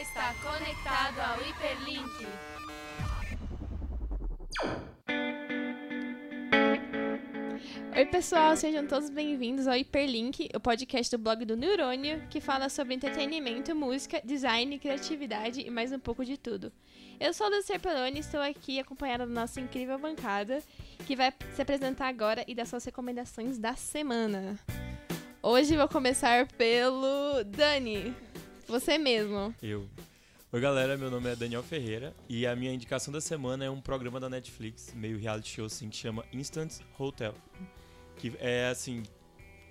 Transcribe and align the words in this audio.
está 0.00 0.34
conectado 0.42 1.20
ao 1.20 1.40
Hiperlink. 1.48 2.26
Oi, 7.96 8.06
pessoal, 8.06 8.56
sejam 8.56 8.88
todos 8.88 9.08
bem-vindos 9.08 9.68
ao 9.68 9.76
Hiperlink, 9.76 10.48
o 10.52 10.58
podcast 10.58 11.16
do 11.16 11.22
blog 11.22 11.44
do 11.44 11.56
Neurônio, 11.56 12.26
que 12.28 12.40
fala 12.40 12.68
sobre 12.68 12.94
entretenimento, 12.94 13.72
música, 13.72 14.20
design, 14.24 14.76
criatividade 14.80 15.60
e 15.60 15.70
mais 15.70 15.92
um 15.92 16.00
pouco 16.00 16.24
de 16.24 16.36
tudo. 16.36 16.72
Eu 17.20 17.32
sou 17.32 17.46
a 17.46 17.50
Lucia 17.50 17.78
Peloni 17.78 18.16
e 18.16 18.20
estou 18.20 18.40
aqui 18.40 18.80
acompanhada 18.80 19.24
da 19.24 19.32
nossa 19.32 19.60
incrível 19.60 19.96
bancada, 19.96 20.60
que 21.06 21.14
vai 21.14 21.32
se 21.54 21.62
apresentar 21.62 22.08
agora 22.08 22.44
e 22.48 22.54
dar 22.54 22.66
suas 22.66 22.84
recomendações 22.84 23.58
da 23.58 23.76
semana. 23.76 24.58
Hoje 25.40 25.76
vou 25.76 25.86
começar 25.86 26.48
pelo 26.48 27.44
Dani, 27.44 28.12
você 28.66 28.98
mesmo. 28.98 29.54
Eu. 29.62 29.88
Oi, 30.52 30.60
galera, 30.60 30.96
meu 30.96 31.10
nome 31.10 31.30
é 31.30 31.34
Daniel 31.34 31.62
Ferreira 31.62 32.14
e 32.28 32.46
a 32.46 32.54
minha 32.54 32.72
indicação 32.72 33.12
da 33.12 33.20
semana 33.20 33.64
é 33.64 33.70
um 33.70 33.80
programa 33.80 34.20
da 34.20 34.28
Netflix, 34.28 34.92
meio 34.94 35.18
reality 35.18 35.56
show 35.56 35.66
assim, 35.66 35.88
que 35.88 35.96
chama 35.96 36.24
Instant 36.32 36.80
Hotel. 36.98 37.34
Que 38.16 38.32
é 38.38 38.68
assim, 38.68 39.02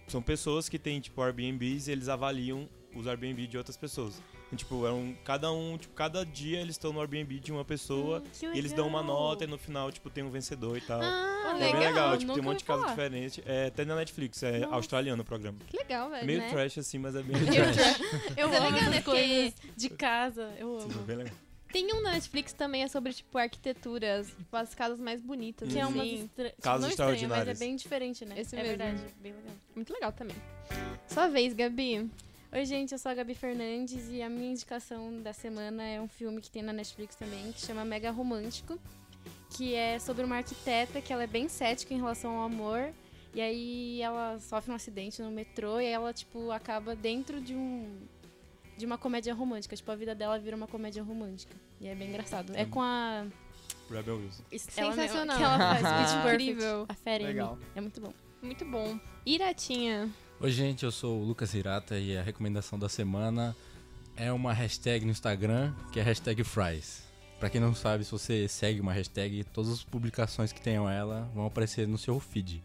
são 0.07 0.21
pessoas 0.21 0.67
que 0.67 0.77
têm 0.77 0.99
tipo 0.99 1.21
Airbnbs 1.21 1.87
e 1.87 1.91
eles 1.91 2.09
avaliam 2.09 2.67
os 2.93 3.07
Airbnb 3.07 3.47
de 3.47 3.57
outras 3.57 3.77
pessoas. 3.77 4.21
Então, 4.53 4.55
tipo, 4.55 4.85
é 4.85 4.91
um, 4.91 5.15
cada 5.23 5.51
um, 5.51 5.77
tipo, 5.77 5.93
cada 5.95 6.23
dia 6.25 6.59
eles 6.61 6.75
estão 6.75 6.93
no 6.93 6.99
Airbnb 7.01 7.39
de 7.39 7.51
uma 7.51 7.65
pessoa 7.65 8.21
Hum, 8.43 8.51
e 8.53 8.57
eles 8.57 8.71
dão 8.71 8.87
uma 8.87 9.01
legal. 9.01 9.15
nota 9.15 9.43
e 9.43 9.47
no 9.47 9.57
final, 9.57 9.91
tipo, 9.91 10.09
tem 10.09 10.23
um 10.23 10.29
vencedor 10.29 10.77
e 10.77 10.81
tal. 10.81 11.01
Ah, 11.01 11.53
é 11.55 11.59
bem 11.59 11.73
legal. 11.73 11.79
legal, 11.81 12.17
tipo, 12.17 12.27
nunca 12.27 12.33
tem 12.33 12.41
um 12.41 12.51
monte 12.51 12.59
de 12.59 12.65
falar. 12.65 12.87
diferentes. 12.89 13.39
É 13.45 13.67
até 13.67 13.83
na 13.85 13.95
Netflix, 13.95 14.43
é 14.43 14.59
Nossa. 14.59 14.75
australiano 14.75 15.21
o 15.21 15.25
programa. 15.25 15.57
Que 15.67 15.77
legal, 15.77 16.09
velho, 16.09 16.25
Meio 16.25 16.39
né? 16.39 16.49
trash 16.49 16.77
assim, 16.77 16.97
mas 16.99 17.15
é 17.15 17.23
bem 17.23 17.35
Meio 17.41 17.73
trash. 17.73 17.99
Eu 18.37 18.47
Mas 18.49 18.55
é 18.55 18.57
amo 18.57 18.65
legal, 18.75 18.89
né? 18.89 18.97
essas 18.97 19.03
coisas 19.03 19.53
de 19.75 19.89
casa. 19.89 20.53
Eu 20.57 20.79
Sim, 20.81 20.91
amo. 20.91 21.03
bem 21.03 21.17
legal. 21.17 21.33
Tem 21.71 21.91
um 21.91 22.01
na 22.01 22.11
Netflix 22.11 22.53
também, 22.53 22.83
é 22.83 22.87
sobre, 22.87 23.11
tipo, 23.13 23.35
arquiteturas, 23.35 24.27
tipo, 24.27 24.55
as 24.55 24.75
casas 24.75 24.99
mais 25.01 25.19
bonitas, 25.19 25.67
Que 25.73 25.79
é 25.79 25.81
assim. 25.81 25.93
umas 25.93 26.07
estra... 26.07 26.49
tipo, 26.49 26.61
Casas 26.61 26.89
estranha, 26.91 27.09
mas 27.09 27.19
é 27.19 27.23
extraordinárias. 27.23 27.59
bem 27.59 27.75
diferente, 27.75 28.25
né? 28.25 28.35
Esse 28.39 28.55
é 28.55 28.61
mesmo. 28.61 28.77
verdade, 28.77 29.01
bem 29.19 29.31
legal. 29.33 29.55
Muito 29.75 29.91
legal 29.91 30.11
também. 30.11 30.35
Sua 31.07 31.27
vez, 31.27 31.53
Gabi. 31.55 32.07
Oi, 32.55 32.65
gente, 32.65 32.91
eu 32.91 32.99
sou 32.99 33.11
a 33.11 33.15
Gabi 33.15 33.33
Fernandes 33.33 34.09
e 34.11 34.21
a 34.21 34.29
minha 34.29 34.51
indicação 34.51 35.21
da 35.21 35.33
semana 35.33 35.83
é 35.83 35.99
um 35.99 36.07
filme 36.07 36.39
que 36.39 36.51
tem 36.51 36.61
na 36.61 36.71
Netflix 36.71 37.15
também, 37.15 37.51
que 37.51 37.59
chama 37.59 37.83
Mega 37.83 38.11
Romântico, 38.11 38.77
que 39.49 39.73
é 39.73 39.97
sobre 39.97 40.23
uma 40.23 40.37
arquiteta 40.37 41.01
que 41.01 41.11
ela 41.11 41.23
é 41.23 41.27
bem 41.27 41.49
cética 41.49 41.93
em 41.93 41.97
relação 41.97 42.37
ao 42.37 42.43
amor, 42.45 42.93
e 43.33 43.41
aí 43.41 44.01
ela 44.01 44.39
sofre 44.39 44.71
um 44.71 44.75
acidente 44.75 45.19
no 45.21 45.31
metrô 45.31 45.79
e 45.79 45.87
aí 45.87 45.91
ela, 45.93 46.13
tipo, 46.13 46.51
acaba 46.51 46.95
dentro 46.95 47.41
de 47.41 47.55
um 47.55 47.97
de 48.77 48.85
uma 48.87 48.97
comédia 48.97 49.33
romântica, 49.35 49.75
tipo, 49.75 49.91
a 49.91 49.95
vida 49.95 50.15
dela 50.15 50.37
vira 50.39 50.55
uma 50.55 50.67
comédia 50.67 51.03
romântica. 51.03 51.55
E 51.79 51.87
é 51.87 51.93
bem 51.93 52.09
engraçado. 52.09 52.53
É 52.55 52.65
com 52.65 52.81
a 52.81 53.25
Rebel 53.89 54.17
Wilson. 54.17 54.43
ela 54.77 54.95
mesma- 54.95 55.01
Sensacional. 55.03 55.37
que 55.37 55.43
ela 55.43 55.57
faz 55.57 55.81
Pitch 56.13 56.33
Incrível. 56.33 56.87
a. 56.89 57.09
Legal. 57.27 57.57
É 57.75 57.81
muito 57.81 58.01
bom. 58.01 58.13
Muito 58.41 58.65
bom. 58.65 58.99
Iratinha. 59.25 60.09
Oi, 60.43 60.51
gente, 60.51 60.83
eu 60.83 60.91
sou 60.91 61.21
o 61.21 61.23
Lucas 61.23 61.53
Hirata 61.53 61.97
e 61.97 62.17
a 62.17 62.21
recomendação 62.21 62.77
da 62.77 62.89
semana 62.89 63.55
é 64.15 64.29
uma 64.31 64.51
hashtag 64.51 65.05
no 65.05 65.11
Instagram 65.11 65.73
que 65.91 65.99
é 65.99 66.03
hashtag 66.03 66.43
Fries. 66.43 67.01
Pra 67.39 67.49
quem 67.49 67.61
não 67.61 67.73
sabe, 67.73 68.03
se 68.03 68.11
você 68.11 68.45
segue 68.49 68.81
uma 68.81 68.91
hashtag, 68.91 69.43
todas 69.45 69.71
as 69.71 69.83
publicações 69.83 70.51
que 70.51 70.59
tenham 70.61 70.89
ela 70.89 71.29
vão 71.33 71.45
aparecer 71.45 71.87
no 71.87 71.97
seu 71.97 72.19
feed. 72.19 72.61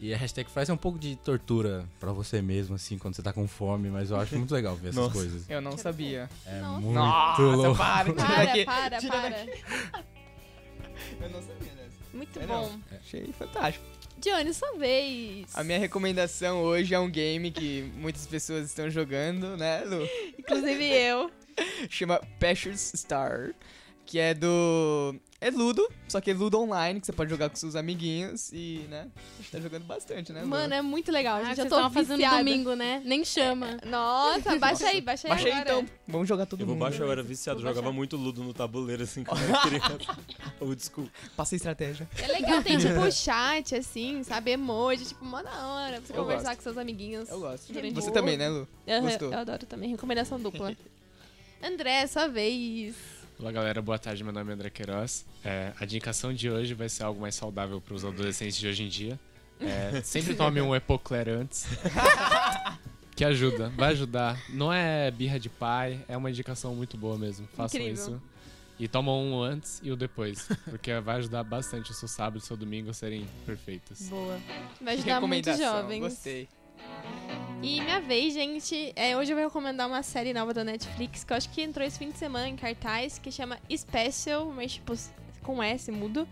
E 0.00 0.12
a 0.12 0.16
hashtag 0.16 0.50
Fries 0.50 0.68
é 0.68 0.72
um 0.72 0.76
pouco 0.76 0.98
de 0.98 1.14
tortura 1.14 1.88
pra 2.00 2.10
você 2.10 2.42
mesmo, 2.42 2.74
assim, 2.74 2.98
quando 2.98 3.14
você 3.14 3.22
tá 3.22 3.32
com 3.32 3.46
fome, 3.46 3.88
mas 3.88 4.10
eu 4.10 4.18
acho 4.18 4.36
muito 4.36 4.52
legal 4.52 4.74
ver 4.74 4.88
essas 4.88 4.96
Nossa. 5.00 5.14
coisas. 5.14 5.48
Eu 5.48 5.60
não 5.60 5.78
sabia. 5.78 6.28
É 6.44 6.60
Nossa. 6.60 6.80
muito 6.80 6.94
Nossa, 6.94 7.42
louco. 7.42 7.76
para, 7.78 8.04
tira 8.12 8.14
Para, 8.26 8.44
daqui. 8.44 8.64
para, 8.64 8.98
tira 8.98 9.12
para. 9.12 9.28
daqui. 9.30 9.62
Eu 11.20 11.30
não 11.30 11.40
sabia 11.42 11.72
dessa. 11.72 11.96
Muito 12.12 12.38
É, 12.40 12.46
bom. 12.46 12.70
não. 12.90 12.98
Achei 12.98 13.32
fantástico. 13.32 13.84
Johnny, 14.18 14.52
sua 14.54 14.72
vez. 14.78 15.46
A 15.54 15.62
minha 15.62 15.78
recomendação 15.78 16.62
hoje 16.62 16.94
é 16.94 16.98
um 16.98 17.10
game 17.10 17.50
que 17.50 17.90
muitas 17.96 18.26
pessoas 18.26 18.66
estão 18.66 18.88
jogando, 18.90 19.56
né, 19.56 19.84
Lu? 19.84 20.08
Inclusive 20.38 20.84
eu. 20.84 21.30
Chama 21.88 22.20
Pashers 22.40 22.92
Star, 22.96 23.54
que 24.06 24.18
é 24.18 24.32
do... 24.34 25.14
É 25.38 25.50
Ludo, 25.50 25.86
só 26.08 26.18
que 26.18 26.30
é 26.30 26.34
Ludo 26.34 26.58
online, 26.58 26.98
que 26.98 27.04
você 27.04 27.12
pode 27.12 27.28
jogar 27.28 27.50
com 27.50 27.56
seus 27.56 27.76
amiguinhos 27.76 28.50
e, 28.54 28.86
né, 28.88 29.06
a 29.38 29.42
gente 29.42 29.50
tá 29.52 29.60
jogando 29.60 29.84
bastante, 29.84 30.32
né, 30.32 30.40
Lu? 30.40 30.48
Mano, 30.48 30.72
é 30.72 30.80
muito 30.80 31.12
legal. 31.12 31.36
Ah, 31.36 31.44
gente. 31.48 31.58
eu 31.60 31.68
tô 31.68 31.76
estavam 31.76 31.90
fazendo 31.90 32.22
domingo, 32.26 32.74
né? 32.74 33.02
Nem 33.04 33.22
chama. 33.22 33.76
Nossa, 33.84 34.56
baixa 34.58 34.86
aí, 34.88 35.02
baixa 35.02 35.28
aí 35.28 35.34
Baixa 35.34 35.48
aí 35.54 35.60
então, 35.60 35.84
vamos 36.08 36.26
jogar 36.26 36.46
todo 36.46 36.60
Eu 36.62 36.66
vou 36.66 36.74
mundo. 36.74 36.84
baixar, 36.84 37.04
eu 37.04 37.12
era 37.12 37.22
viciado, 37.22 37.58
Vou 37.60 37.68
jogava 37.68 37.82
baixar. 37.82 37.96
muito 37.96 38.16
ludo 38.16 38.42
no 38.42 38.54
tabuleiro 38.54 39.02
assim 39.02 39.24
quando 39.24 39.42
era 39.44 39.60
criança. 39.60 40.18
Old 40.58 40.82
school. 40.82 41.08
Passa 41.36 41.54
a 41.54 41.56
estratégia. 41.56 42.08
É 42.18 42.26
legal, 42.28 42.62
tem 42.62 42.78
tipo 42.78 43.08
chat, 43.12 43.74
assim, 43.74 44.22
sabe? 44.22 44.52
Emoji, 44.52 45.04
tipo, 45.04 45.22
mó 45.22 45.42
da 45.42 45.50
hora. 45.66 45.96
Pra 45.98 46.06
você 46.06 46.12
Eu 46.14 46.22
conversar 46.22 46.42
gosto. 46.44 46.56
com 46.56 46.62
seus 46.62 46.78
amiguinhos. 46.78 47.28
Eu 47.28 47.40
gosto. 47.40 47.70
Durante 47.72 47.94
Você 47.94 48.08
o- 48.08 48.12
também, 48.12 48.38
né, 48.38 48.48
Lu? 48.48 48.66
Aham, 48.88 49.00
Gostou? 49.02 49.32
Eu 49.32 49.38
adoro 49.38 49.66
também. 49.66 49.90
Recomendação 49.90 50.40
dupla. 50.40 50.74
André, 51.62 52.06
sua 52.06 52.26
vez. 52.26 52.94
Olá 53.38 53.52
galera, 53.52 53.82
boa 53.82 53.98
tarde, 53.98 54.24
meu 54.24 54.32
nome 54.32 54.50
é 54.50 54.54
André 54.54 54.70
Queiroz. 54.70 55.26
É, 55.44 55.72
a 55.78 55.84
indicação 55.84 56.32
de 56.32 56.50
hoje 56.50 56.72
vai 56.72 56.88
ser 56.88 57.02
algo 57.02 57.20
mais 57.20 57.34
saudável 57.34 57.80
para 57.80 57.94
os 57.94 58.04
adolescentes 58.04 58.56
de 58.56 58.66
hoje 58.66 58.82
em 58.82 58.88
dia. 58.88 59.20
É, 59.60 60.00
sempre 60.02 60.32
tome 60.36 60.60
um 60.60 60.74
Epocler 60.74 61.28
antes. 61.28 61.66
que 63.14 63.24
ajuda, 63.24 63.68
vai 63.76 63.92
ajudar. 63.92 64.40
Não 64.48 64.72
é 64.72 65.10
birra 65.10 65.38
de 65.38 65.50
pai, 65.50 66.02
é 66.08 66.16
uma 66.16 66.30
indicação 66.30 66.74
muito 66.74 66.96
boa 66.96 67.18
mesmo. 67.18 67.46
Façam 67.54 67.78
Incrível. 67.80 68.02
isso. 68.02 68.22
E 68.78 68.88
tomam 68.88 69.22
um 69.22 69.42
antes 69.42 69.80
e 69.82 69.90
o 69.90 69.96
depois. 69.96 70.48
Porque 70.64 70.98
vai 71.00 71.16
ajudar 71.16 71.42
bastante 71.44 71.90
o 71.90 71.94
seu 71.94 72.08
sábado 72.08 72.36
e 72.36 72.38
o 72.38 72.42
seu 72.42 72.56
domingo 72.56 72.90
a 72.90 72.94
serem 72.94 73.26
perfeitos. 73.44 74.08
Boa. 74.08 74.38
Vai 74.80 74.94
ajudar 74.94 75.20
muitos 75.20 75.52
Recomendação, 75.52 75.82
jovens. 75.82 76.00
Gostei. 76.00 76.48
E 77.62 77.80
minha 77.80 78.00
vez, 78.00 78.34
gente, 78.34 78.92
é, 78.94 79.16
hoje 79.16 79.32
eu 79.32 79.36
vou 79.36 79.46
recomendar 79.46 79.88
uma 79.88 80.02
série 80.02 80.32
nova 80.32 80.52
da 80.52 80.62
Netflix 80.62 81.24
que 81.24 81.32
eu 81.32 81.36
acho 81.36 81.48
que 81.50 81.62
entrou 81.62 81.86
esse 81.86 81.98
fim 81.98 82.10
de 82.10 82.18
semana 82.18 82.48
em 82.48 82.54
cartaz, 82.54 83.18
que 83.18 83.32
chama 83.32 83.58
Special, 83.74 84.46
mas 84.46 84.74
tipo, 84.74 84.92
com 85.42 85.62
S, 85.62 85.90
mudo. 85.90 86.28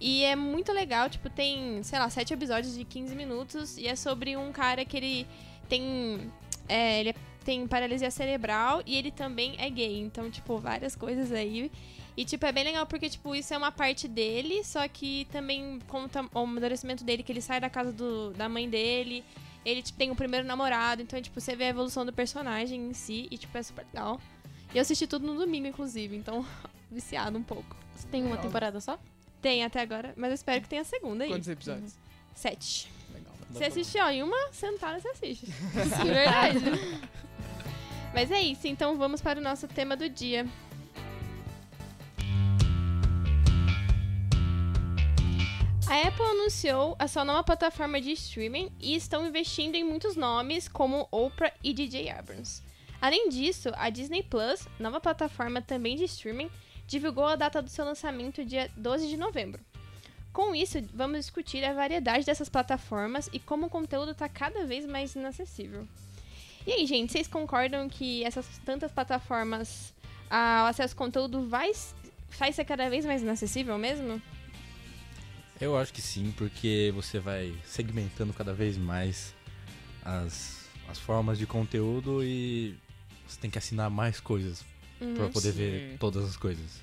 E 0.00 0.24
é 0.24 0.36
muito 0.36 0.72
legal, 0.72 1.08
tipo, 1.08 1.30
tem, 1.30 1.82
sei 1.82 1.98
lá, 1.98 2.10
sete 2.10 2.34
episódios 2.34 2.74
de 2.76 2.84
15 2.84 3.14
minutos 3.14 3.78
e 3.78 3.86
é 3.86 3.96
sobre 3.96 4.36
um 4.36 4.52
cara 4.52 4.84
que 4.84 4.96
ele 4.96 5.26
tem. 5.68 6.30
É, 6.68 7.00
ele 7.00 7.14
tem 7.44 7.66
paralisia 7.66 8.10
cerebral 8.10 8.82
e 8.84 8.96
ele 8.96 9.10
também 9.10 9.54
é 9.58 9.70
gay. 9.70 10.00
Então, 10.00 10.30
tipo, 10.30 10.58
várias 10.58 10.96
coisas 10.96 11.32
aí. 11.32 11.70
E, 12.16 12.24
tipo, 12.24 12.44
é 12.44 12.50
bem 12.50 12.64
legal 12.64 12.84
porque, 12.86 13.08
tipo, 13.08 13.34
isso 13.34 13.54
é 13.54 13.56
uma 13.56 13.70
parte 13.70 14.08
dele, 14.08 14.64
só 14.64 14.86
que 14.88 15.26
também 15.30 15.78
conta 15.86 16.24
o 16.34 16.38
amadurecimento 16.40 17.04
dele, 17.04 17.22
que 17.22 17.30
ele 17.30 17.40
sai 17.40 17.60
da 17.60 17.70
casa 17.70 17.92
do, 17.92 18.32
da 18.32 18.48
mãe 18.48 18.68
dele, 18.68 19.22
ele 19.66 19.82
tipo, 19.82 19.98
tem 19.98 20.12
o 20.12 20.16
primeiro 20.16 20.46
namorado, 20.46 21.02
então, 21.02 21.20
tipo, 21.20 21.40
você 21.40 21.56
vê 21.56 21.64
a 21.64 21.68
evolução 21.68 22.06
do 22.06 22.12
personagem 22.12 22.88
em 22.88 22.94
si 22.94 23.26
e, 23.30 23.36
tipo, 23.36 23.58
é 23.58 23.62
super 23.62 23.84
legal. 23.84 24.20
E 24.72 24.78
eu 24.78 24.82
assisti 24.82 25.08
tudo 25.08 25.26
no 25.26 25.36
domingo, 25.36 25.66
inclusive, 25.66 26.16
então, 26.16 26.46
viciado 26.88 27.36
um 27.36 27.42
pouco. 27.42 27.76
Você 27.92 28.06
tem 28.06 28.24
uma 28.24 28.36
temporada 28.36 28.80
só? 28.80 28.96
Tem 29.42 29.64
até 29.64 29.80
agora, 29.80 30.14
mas 30.16 30.28
eu 30.28 30.34
espero 30.34 30.62
que 30.62 30.68
tenha 30.68 30.82
a 30.82 30.84
segunda 30.84 31.24
aí. 31.24 31.30
Quantos 31.30 31.48
episódios? 31.48 31.98
Sete. 32.32 32.88
Legal. 33.12 33.32
Você 33.50 33.64
assiste, 33.64 33.98
ó, 33.98 34.08
em 34.08 34.22
uma 34.22 34.52
sentada 34.52 35.00
você 35.00 35.08
assiste. 35.08 35.46
De 35.50 36.10
verdade. 36.10 36.60
mas 38.14 38.30
é 38.30 38.40
isso, 38.40 38.68
então 38.68 38.96
vamos 38.96 39.20
para 39.20 39.40
o 39.40 39.42
nosso 39.42 39.66
tema 39.66 39.96
do 39.96 40.08
dia. 40.08 40.46
A 45.88 46.08
Apple 46.08 46.24
anunciou 46.24 46.96
a 46.98 47.06
sua 47.06 47.24
nova 47.24 47.44
plataforma 47.44 48.00
de 48.00 48.10
streaming 48.10 48.72
e 48.80 48.96
estão 48.96 49.24
investindo 49.24 49.76
em 49.76 49.84
muitos 49.84 50.16
nomes 50.16 50.66
como 50.66 51.06
Oprah 51.12 51.52
e 51.62 51.72
DJ 51.72 52.10
Abrams. 52.10 52.60
Além 53.00 53.28
disso, 53.28 53.70
a 53.76 53.88
Disney 53.88 54.24
Plus, 54.24 54.66
nova 54.80 55.00
plataforma 55.00 55.62
também 55.62 55.94
de 55.94 56.02
streaming, 56.04 56.50
divulgou 56.88 57.24
a 57.24 57.36
data 57.36 57.62
do 57.62 57.70
seu 57.70 57.84
lançamento 57.84 58.44
dia 58.44 58.68
12 58.76 59.06
de 59.06 59.16
novembro. 59.16 59.64
Com 60.32 60.56
isso, 60.56 60.76
vamos 60.92 61.20
discutir 61.20 61.64
a 61.64 61.72
variedade 61.72 62.26
dessas 62.26 62.48
plataformas 62.48 63.30
e 63.32 63.38
como 63.38 63.66
o 63.66 63.70
conteúdo 63.70 64.10
está 64.10 64.28
cada 64.28 64.66
vez 64.66 64.84
mais 64.84 65.14
inacessível. 65.14 65.86
E 66.66 66.72
aí, 66.72 66.84
gente, 66.84 67.12
vocês 67.12 67.28
concordam 67.28 67.88
que 67.88 68.24
essas 68.24 68.58
tantas 68.64 68.90
plataformas, 68.90 69.94
ah, 70.28 70.64
o 70.64 70.68
acesso 70.68 70.94
ao 70.94 70.98
conteúdo 70.98 71.48
vai, 71.48 71.70
vai 72.36 72.52
ser 72.52 72.64
cada 72.64 72.90
vez 72.90 73.06
mais 73.06 73.22
inacessível 73.22 73.78
mesmo? 73.78 74.20
Eu 75.60 75.76
acho 75.76 75.92
que 75.92 76.02
sim, 76.02 76.32
porque 76.36 76.92
você 76.94 77.18
vai 77.18 77.54
segmentando 77.64 78.32
cada 78.32 78.52
vez 78.52 78.76
mais 78.76 79.34
as, 80.04 80.66
as 80.88 80.98
formas 80.98 81.38
de 81.38 81.46
conteúdo 81.46 82.22
e 82.22 82.76
você 83.26 83.40
tem 83.40 83.50
que 83.50 83.58
assinar 83.58 83.90
mais 83.90 84.20
coisas 84.20 84.64
pra 85.14 85.24
Uhum. 85.24 85.30
poder 85.30 85.52
sim. 85.52 85.58
ver 85.58 85.96
todas 85.98 86.24
as 86.24 86.36
coisas. 86.36 86.80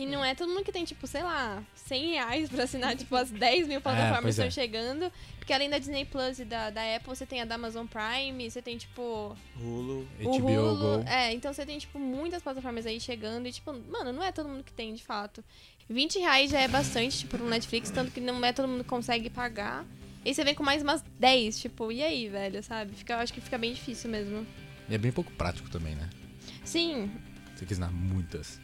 E 0.00 0.06
não 0.06 0.24
é 0.24 0.34
todo 0.34 0.48
mundo 0.48 0.64
que 0.64 0.72
tem, 0.72 0.82
tipo, 0.82 1.06
sei 1.06 1.22
lá, 1.22 1.62
100 1.74 2.12
reais 2.12 2.48
pra 2.48 2.64
assinar, 2.64 2.96
tipo, 2.96 3.14
as 3.14 3.28
10 3.30 3.68
mil 3.68 3.82
plataformas 3.82 4.22
pois 4.22 4.36
que 4.36 4.40
é. 4.40 4.46
estão 4.46 4.62
chegando. 4.64 5.12
Porque 5.36 5.52
além 5.52 5.68
da 5.68 5.78
Disney 5.78 6.06
Plus 6.06 6.38
e 6.38 6.46
da, 6.46 6.70
da 6.70 6.96
Apple, 6.96 7.14
você 7.14 7.26
tem 7.26 7.42
a 7.42 7.44
da 7.44 7.56
Amazon 7.56 7.84
Prime, 7.84 8.50
você 8.50 8.62
tem, 8.62 8.78
tipo, 8.78 9.36
Hulu. 9.60 10.08
o 10.22 10.38
HBO 10.38 10.48
Hulu. 10.48 11.02
Go. 11.02 11.04
É, 11.06 11.34
então 11.34 11.52
você 11.52 11.66
tem, 11.66 11.78
tipo, 11.78 11.98
muitas 11.98 12.42
plataformas 12.42 12.86
aí 12.86 12.98
chegando 12.98 13.46
e, 13.46 13.52
tipo, 13.52 13.74
mano, 13.90 14.10
não 14.10 14.22
é 14.24 14.32
todo 14.32 14.48
mundo 14.48 14.64
que 14.64 14.72
tem, 14.72 14.94
de 14.94 15.02
fato. 15.04 15.44
20 15.86 16.18
reais 16.18 16.50
já 16.50 16.60
é 16.60 16.68
bastante, 16.68 17.18
tipo, 17.18 17.36
no 17.36 17.50
Netflix, 17.50 17.90
tanto 17.90 18.10
que 18.10 18.22
não 18.22 18.42
é 18.42 18.54
todo 18.54 18.66
mundo 18.66 18.82
que 18.82 18.88
consegue 18.88 19.28
pagar. 19.28 19.84
E 20.24 20.34
você 20.34 20.42
vem 20.42 20.54
com 20.54 20.62
mais 20.62 20.82
umas 20.82 21.04
10, 21.18 21.60
tipo, 21.60 21.92
e 21.92 22.02
aí, 22.02 22.26
velho, 22.26 22.62
sabe? 22.62 22.94
Fica, 22.94 23.12
eu 23.12 23.18
acho 23.18 23.34
que 23.34 23.40
fica 23.42 23.58
bem 23.58 23.74
difícil 23.74 24.08
mesmo. 24.08 24.46
E 24.88 24.94
é 24.94 24.98
bem 24.98 25.12
pouco 25.12 25.30
prático 25.32 25.68
também, 25.68 25.94
né? 25.94 26.08
Sim. 26.64 27.10
Você 27.54 27.66
quis 27.66 27.78
dar 27.78 27.92
muitas. 27.92 28.58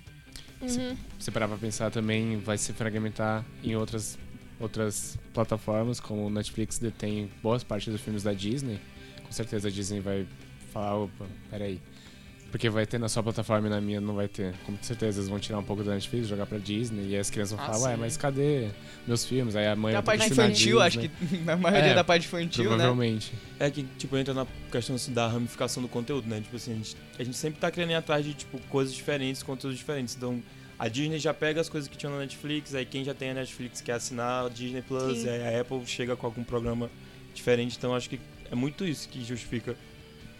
Uhum. 0.60 0.96
Se 1.18 1.30
parar 1.30 1.48
pra 1.48 1.56
pensar 1.56 1.90
também, 1.90 2.38
vai 2.38 2.56
se 2.58 2.72
fragmentar 2.72 3.44
em 3.62 3.76
outras, 3.76 4.18
outras 4.58 5.18
plataformas, 5.34 6.00
como 6.00 6.26
o 6.26 6.30
Netflix 6.30 6.78
detém 6.78 7.30
boas 7.42 7.62
partes 7.62 7.92
dos 7.92 8.00
filmes 8.00 8.22
da 8.22 8.32
Disney. 8.32 8.80
Com 9.24 9.32
certeza 9.32 9.68
a 9.68 9.70
Disney 9.70 10.00
vai 10.00 10.26
falar, 10.72 10.96
opa, 10.96 11.26
peraí. 11.50 11.80
Porque 12.50 12.70
vai 12.70 12.86
ter 12.86 12.98
na 12.98 13.08
sua 13.08 13.22
plataforma 13.22 13.66
e 13.66 13.70
na 13.70 13.80
minha 13.80 14.00
não 14.00 14.14
vai 14.14 14.28
ter. 14.28 14.54
Com 14.64 14.74
certeza 14.80 15.18
eles 15.18 15.28
vão 15.28 15.38
tirar 15.38 15.58
um 15.58 15.62
pouco 15.64 15.82
da 15.82 15.92
Netflix, 15.92 16.28
jogar 16.28 16.46
pra 16.46 16.58
Disney, 16.58 17.08
e 17.10 17.16
as 17.18 17.28
crianças 17.28 17.56
vão 17.58 17.64
Ah, 17.66 17.72
falar, 17.72 17.88
ué, 17.90 17.96
mas 17.96 18.16
cadê 18.16 18.68
meus 19.06 19.24
filmes? 19.26 19.56
Aí 19.56 19.66
a 19.66 19.76
mãe 19.76 19.92
Da 19.92 20.00
vai 20.00 20.16
ter 20.16 20.22
parte 20.24 20.32
infantil, 20.32 20.80
acho 20.80 20.98
que 21.00 21.10
a 21.46 21.56
maioria 21.56 21.90
É, 21.90 21.94
da 21.94 22.04
parte 22.04 22.26
infantil, 22.26 22.64
né? 22.64 22.70
Provavelmente. 22.70 23.32
É 23.58 23.70
que, 23.70 23.82
tipo, 23.98 24.16
entra 24.16 24.32
na 24.32 24.46
questão 24.70 24.96
assim, 24.96 25.12
da 25.12 25.26
ramificação 25.26 25.82
do 25.82 25.88
conteúdo, 25.88 26.28
né? 26.28 26.40
Tipo 26.40 26.56
assim, 26.56 26.72
a 26.72 26.76
gente, 26.76 26.96
a 27.18 27.24
gente 27.24 27.36
sempre 27.36 27.60
tá 27.60 27.70
querendo 27.70 27.90
ir 27.90 27.94
atrás 27.96 28.24
de, 28.24 28.32
tipo, 28.32 28.58
coisas 28.70 28.94
diferentes, 28.94 29.42
conteúdos 29.42 29.76
diferentes. 29.76 30.14
Então, 30.16 30.40
a 30.78 30.88
Disney 30.88 31.18
já 31.18 31.34
pega 31.34 31.60
as 31.60 31.68
coisas 31.68 31.88
que 31.88 31.96
tinham 31.96 32.12
na 32.14 32.20
Netflix, 32.20 32.74
aí 32.74 32.86
quem 32.86 33.04
já 33.04 33.12
tem 33.12 33.30
a 33.30 33.34
Netflix 33.34 33.80
quer 33.80 33.92
assinar 33.92 34.46
a 34.46 34.48
Disney 34.48 34.82
Plus, 34.82 35.18
Sim. 35.18 35.28
aí 35.28 35.56
a 35.56 35.60
Apple 35.60 35.84
chega 35.86 36.14
com 36.16 36.26
algum 36.26 36.44
programa 36.44 36.88
diferente. 37.34 37.76
Então, 37.76 37.94
acho 37.94 38.08
que 38.08 38.20
é 38.50 38.54
muito 38.54 38.84
isso 38.86 39.08
que 39.08 39.22
justifica 39.24 39.74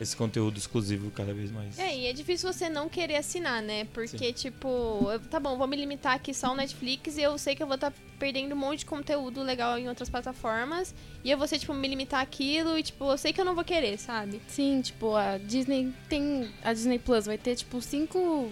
esse 0.01 0.17
conteúdo 0.17 0.59
exclusivo 0.59 1.11
cada 1.11 1.33
vez 1.33 1.51
mais. 1.51 1.79
É, 1.79 1.97
e 1.97 2.07
é 2.07 2.13
difícil 2.13 2.53
você 2.53 2.69
não 2.69 2.89
querer 2.89 3.17
assinar, 3.17 3.63
né? 3.63 3.87
Porque, 3.93 4.33
tipo, 4.33 5.09
eu- 5.11 5.21
tá 5.21 5.41
bom, 5.41 5.57
vou 5.57 5.67
me 5.67 5.77
limitar 5.77 6.15
aqui 6.15 6.35
só 6.35 6.49
ao 6.49 6.55
Netflix 6.57 7.17
e 7.17 7.23
eu 7.23 7.37
sei 7.39 7.55
que 7.57 7.63
eu 7.63 7.67
vou 7.67 7.77
estar 7.77 7.93
perdendo 8.19 8.55
um 8.55 8.59
monte 8.59 8.81
de 8.81 8.87
conteúdo 8.87 9.43
legal 9.43 9.79
em 9.79 9.89
outras 9.89 10.09
plataformas. 10.09 10.95
E 11.25 11.31
eu 11.31 11.39
vou 11.39 11.47
ser, 11.49 11.59
tipo, 11.59 11.73
me 11.75 11.89
limitar 11.89 12.21
aquilo 12.21 12.79
e, 12.79 12.83
tipo, 12.83 13.11
eu 13.11 13.17
sei 13.19 13.33
que 13.33 13.41
eu 13.41 13.45
não 13.45 13.55
vou 13.55 13.65
querer, 13.65 13.99
sabe? 13.99 14.41
Sim, 14.49 14.81
tipo, 14.83 15.15
a 15.15 15.39
Disney 15.39 15.93
tem. 16.09 16.51
A 16.63 16.73
Disney 16.73 16.99
Plus 16.99 17.27
vai 17.27 17.39
ter, 17.39 17.57
tipo, 17.57 17.81
cinco. 17.81 18.51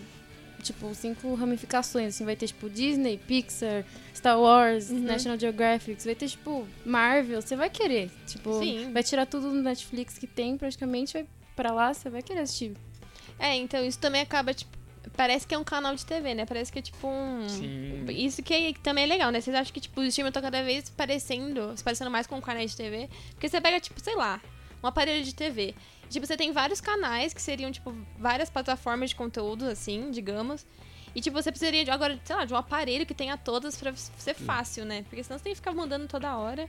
Tipo, 0.65 0.93
cinco 0.95 1.35
ramificações. 1.35 2.15
Assim, 2.15 2.25
vai 2.25 2.35
ter, 2.35 2.49
tipo, 2.49 2.69
Disney, 2.69 3.19
Pixar, 3.19 3.85
Star 4.15 4.41
Wars, 4.41 4.91
Uhum. 4.91 5.01
National 5.01 5.39
Geographic. 5.39 6.03
Vai 6.05 6.15
ter, 6.15 6.29
tipo, 6.29 6.67
Marvel. 6.85 7.41
Você 7.41 7.55
vai 7.55 7.71
querer. 7.71 8.11
Tipo, 8.27 8.59
Sim. 8.59 8.91
vai 8.93 9.03
tirar 9.03 9.27
tudo 9.27 9.49
no 9.53 9.63
Netflix 9.63 10.19
que 10.19 10.27
tem, 10.27 10.57
praticamente, 10.57 11.13
vai 11.13 11.27
pra 11.55 11.71
lá, 11.73 11.95
você 11.95 12.11
vai 12.11 12.23
querer 12.23 12.41
assistir. 12.41 12.73
É, 13.39 13.55
então 13.57 13.85
isso 13.85 13.99
também 13.99 14.21
acaba, 14.23 14.53
tipo. 14.53 14.73
Parece 15.17 15.47
que 15.47 15.55
é 15.55 15.59
um 15.59 15.63
canal 15.63 15.95
de 15.95 16.05
TV, 16.05 16.35
né? 16.35 16.45
Parece 16.45 16.73
que 16.73 16.79
é 16.79 16.83
tipo 16.83 17.07
um. 17.07 17.47
Sim. 17.49 18.05
Isso 18.09 18.43
que, 18.43 18.53
é- 18.53 18.73
que 18.73 18.81
também 18.81 19.05
é 19.05 19.07
legal, 19.07 19.31
né? 19.31 19.41
Vocês 19.41 19.55
acham 19.55 19.73
que, 19.73 19.79
tipo, 19.81 20.01
os 20.01 20.09
streamers 20.09 20.31
estão 20.31 20.43
cada 20.43 20.63
vez 20.65 20.89
parecendo, 20.91 21.73
se 21.77 21.85
parecendo 21.85 22.11
mais 22.11 22.27
com 22.27 22.37
um 22.37 22.41
canal 22.41 22.65
de 22.67 22.75
TV? 22.75 23.09
Porque 23.31 23.49
você 23.49 23.61
pega, 23.61 23.79
tipo, 23.79 24.01
sei 24.03 24.17
lá, 24.17 24.41
um 24.83 24.87
aparelho 24.89 25.23
de 25.23 25.33
TV. 25.35 25.75
Tipo, 26.15 26.27
você 26.29 26.37
tem 26.37 26.53
vários 26.53 26.81
canais 26.81 27.35
que 27.35 27.43
seriam, 27.43 27.73
tipo, 27.73 27.93
várias 28.17 28.49
plataformas 28.49 29.11
de 29.11 29.17
conteúdo, 29.17 29.65
assim, 29.65 30.13
digamos. 30.13 30.65
E, 31.13 31.21
tipo, 31.21 31.35
você 31.41 31.51
precisaria 31.51 31.85
de, 31.85 31.91
agora, 31.91 32.19
sei 32.25 32.37
lá, 32.37 32.45
de 32.45 32.55
um 32.55 32.57
aparelho 32.57 33.05
que 33.05 33.13
tenha 33.15 33.37
todas 33.37 33.75
pra 33.77 33.93
ser 33.97 34.35
fácil, 34.35 34.85
né? 34.85 35.03
Porque 35.11 35.25
senão 35.25 35.37
você 35.39 35.43
tem 35.45 35.53
que 35.53 35.57
ficar 35.57 35.73
mudando 35.73 36.07
toda 36.07 36.37
hora. 36.37 36.69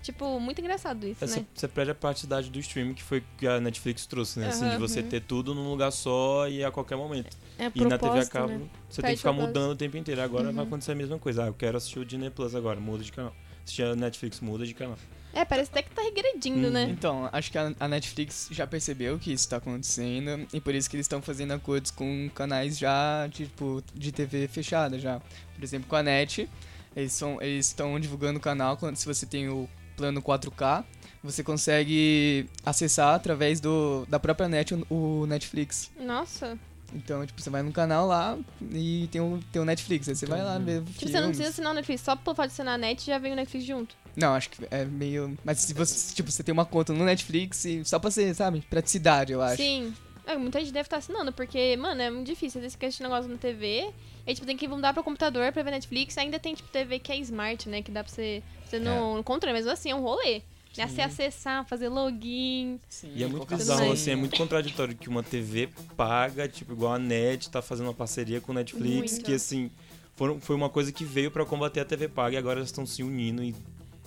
Tipo, 0.00 0.38
muito 0.38 0.60
engraçado 0.60 1.06
isso, 1.08 1.24
né? 1.26 1.44
você 1.54 1.66
perde 1.66 1.90
a 1.90 1.94
praticidade 1.94 2.50
do 2.50 2.58
streaming 2.60 2.92
que 2.94 3.02
foi 3.02 3.24
que 3.38 3.46
a 3.48 3.58
Netflix 3.58 4.06
trouxe, 4.06 4.38
né? 4.38 4.48
Assim, 4.48 4.68
de 4.68 4.76
você 4.76 5.02
ter 5.02 5.22
tudo 5.22 5.54
num 5.54 5.68
lugar 5.70 5.90
só 5.90 6.46
e 6.46 6.62
a 6.62 6.70
qualquer 6.70 6.94
momento. 6.96 7.36
É 7.58 7.66
a 7.66 7.72
E 7.74 7.84
na 7.86 7.98
TV 7.98 8.20
a 8.20 8.26
cabo, 8.26 8.48
né? 8.48 8.68
você 8.88 9.00
tem 9.00 9.02
Perde 9.02 9.14
que 9.14 9.16
ficar 9.16 9.30
propósito. 9.32 9.48
mudando 9.48 9.72
o 9.72 9.76
tempo 9.76 9.96
inteiro. 9.96 10.20
Agora 10.20 10.44
vai 10.52 10.54
Uhum. 10.56 10.68
acontecer 10.68 10.92
a 10.92 10.94
mesma 10.94 11.18
coisa. 11.18 11.44
Ah, 11.44 11.46
eu 11.46 11.54
quero 11.54 11.76
assistir 11.78 11.98
o 11.98 12.04
Disney 12.04 12.30
Plus 12.30 12.54
agora, 12.54 12.78
muda 12.78 13.02
de 13.02 13.10
canal. 13.10 13.34
Assistir 13.64 13.82
a 13.82 13.96
Netflix, 13.96 14.40
muda 14.40 14.64
de 14.66 14.74
canal. 14.74 14.98
É, 15.34 15.44
parece 15.44 15.70
até 15.70 15.82
que 15.82 15.90
tá 15.90 16.02
regredindo, 16.02 16.68
Hum, 16.68 16.70
né? 16.70 16.88
Então, 16.90 17.28
acho 17.32 17.50
que 17.50 17.58
a, 17.58 17.72
a 17.80 17.88
Netflix 17.88 18.48
já 18.50 18.66
percebeu 18.66 19.18
que 19.18 19.32
isso 19.32 19.48
tá 19.48 19.56
acontecendo 19.56 20.46
e 20.52 20.60
por 20.60 20.74
isso 20.74 20.88
que 20.88 20.96
eles 20.96 21.04
estão 21.04 21.20
fazendo 21.20 21.52
acordos 21.52 21.90
com 21.90 22.30
canais 22.34 22.78
já, 22.78 23.28
tipo, 23.30 23.82
de 23.94 24.12
TV 24.12 24.46
fechada 24.48 24.98
já. 24.98 25.20
Por 25.54 25.62
exemplo, 25.62 25.88
com 25.88 25.96
a 25.96 26.02
NET, 26.02 26.48
eles 26.94 27.20
estão 27.66 27.98
divulgando 27.98 28.38
o 28.38 28.42
canal 28.42 28.76
quando 28.76 28.96
se 28.96 29.06
você 29.06 29.26
tem 29.26 29.48
o 29.48 29.68
plano 29.96 30.22
4K, 30.22 30.84
você 31.22 31.42
consegue 31.42 32.48
acessar 32.64 33.14
através 33.14 33.60
do, 33.60 34.06
da 34.08 34.18
própria 34.18 34.48
NET 34.48 34.74
o, 34.74 34.86
o 35.22 35.26
Netflix. 35.26 35.90
Nossa. 35.98 36.58
Então, 36.94 37.26
tipo, 37.26 37.40
você 37.40 37.50
vai 37.50 37.62
no 37.62 37.72
canal 37.72 38.06
lá 38.06 38.38
e 38.70 39.08
tem 39.10 39.20
o, 39.20 39.40
tem 39.52 39.60
o 39.60 39.64
Netflix, 39.64 40.08
aí 40.08 40.14
você 40.14 40.26
vai 40.26 40.42
lá 40.42 40.58
ver 40.58 40.82
Tipo, 40.82 41.10
você 41.10 41.20
não 41.20 41.28
precisa 41.28 41.48
assinar 41.48 41.72
o 41.72 41.74
Netflix, 41.74 42.02
só 42.02 42.14
pelo 42.14 42.36
fato 42.36 42.46
de 42.48 42.52
assinar 42.52 42.74
a 42.74 42.78
net 42.78 43.04
já 43.04 43.18
vem 43.18 43.32
o 43.32 43.36
Netflix 43.36 43.66
junto. 43.66 43.96
Não, 44.16 44.34
acho 44.34 44.50
que 44.50 44.64
é 44.70 44.84
meio. 44.84 45.36
Mas 45.44 45.58
se 45.58 45.74
você, 45.74 46.14
tipo, 46.14 46.30
você 46.30 46.42
tem 46.42 46.52
uma 46.52 46.64
conta 46.64 46.92
no 46.92 47.04
Netflix 47.04 47.64
e 47.64 47.84
só 47.84 47.98
pra 47.98 48.10
ser, 48.10 48.32
sabe? 48.34 48.60
Praticidade, 48.70 49.32
eu 49.32 49.42
acho. 49.42 49.56
Sim. 49.56 49.92
É, 50.26 50.36
muita 50.36 50.58
gente 50.60 50.72
deve 50.72 50.86
estar 50.86 50.98
assinando, 50.98 51.32
porque, 51.32 51.76
mano, 51.76 52.00
é 52.00 52.10
muito 52.10 52.26
difícil. 52.26 52.58
Às 52.58 52.62
vezes 52.62 52.72
você 52.74 52.78
quer 52.78 52.86
assistir 52.86 53.02
negócio 53.02 53.30
na 53.30 53.36
TV, 53.36 53.90
aí, 54.26 54.34
tipo, 54.34 54.46
tem 54.46 54.56
que 54.56 54.66
mudar 54.66 54.94
pro 54.94 55.02
computador 55.02 55.52
pra 55.52 55.62
ver 55.62 55.72
Netflix. 55.72 56.16
Ainda 56.16 56.38
tem, 56.38 56.54
tipo, 56.54 56.68
TV 56.70 56.98
que 56.98 57.12
é 57.12 57.16
smart, 57.18 57.68
né? 57.68 57.82
Que 57.82 57.90
dá 57.90 58.02
pra 58.02 58.12
você, 58.12 58.42
você 58.64 58.78
no, 58.78 59.16
no 59.16 59.24
controle, 59.24 59.52
mas 59.52 59.66
assim, 59.66 59.90
é 59.90 59.94
um 59.94 60.00
rolê. 60.00 60.42
Né? 60.82 60.86
Você 60.88 61.00
acessar, 61.02 61.64
fazer 61.66 61.88
login. 61.88 62.78
Sim, 62.88 63.12
E 63.14 63.22
é 63.22 63.26
muito 63.26 63.46
bizarro, 63.56 63.92
assim, 63.92 64.10
é 64.10 64.16
muito 64.16 64.36
contraditório 64.36 64.94
que 64.94 65.08
uma 65.08 65.22
TV 65.22 65.68
paga, 65.96 66.48
tipo, 66.48 66.72
igual 66.72 66.94
a 66.94 66.98
NET, 66.98 67.48
tá 67.50 67.60
fazendo 67.62 67.86
uma 67.86 67.94
parceria 67.94 68.40
com 68.40 68.52
o 68.52 68.54
Netflix, 68.54 69.12
Muito. 69.12 69.24
que 69.24 69.32
assim, 69.34 69.70
foram, 70.16 70.40
foi 70.40 70.56
uma 70.56 70.68
coisa 70.68 70.90
que 70.92 71.04
veio 71.04 71.30
pra 71.30 71.44
combater 71.44 71.80
a 71.80 71.84
TV 71.84 72.08
paga 72.08 72.34
e 72.34 72.38
agora 72.38 72.58
elas 72.58 72.68
estão 72.68 72.84
se 72.86 73.02
unindo 73.02 73.42
e 73.42 73.54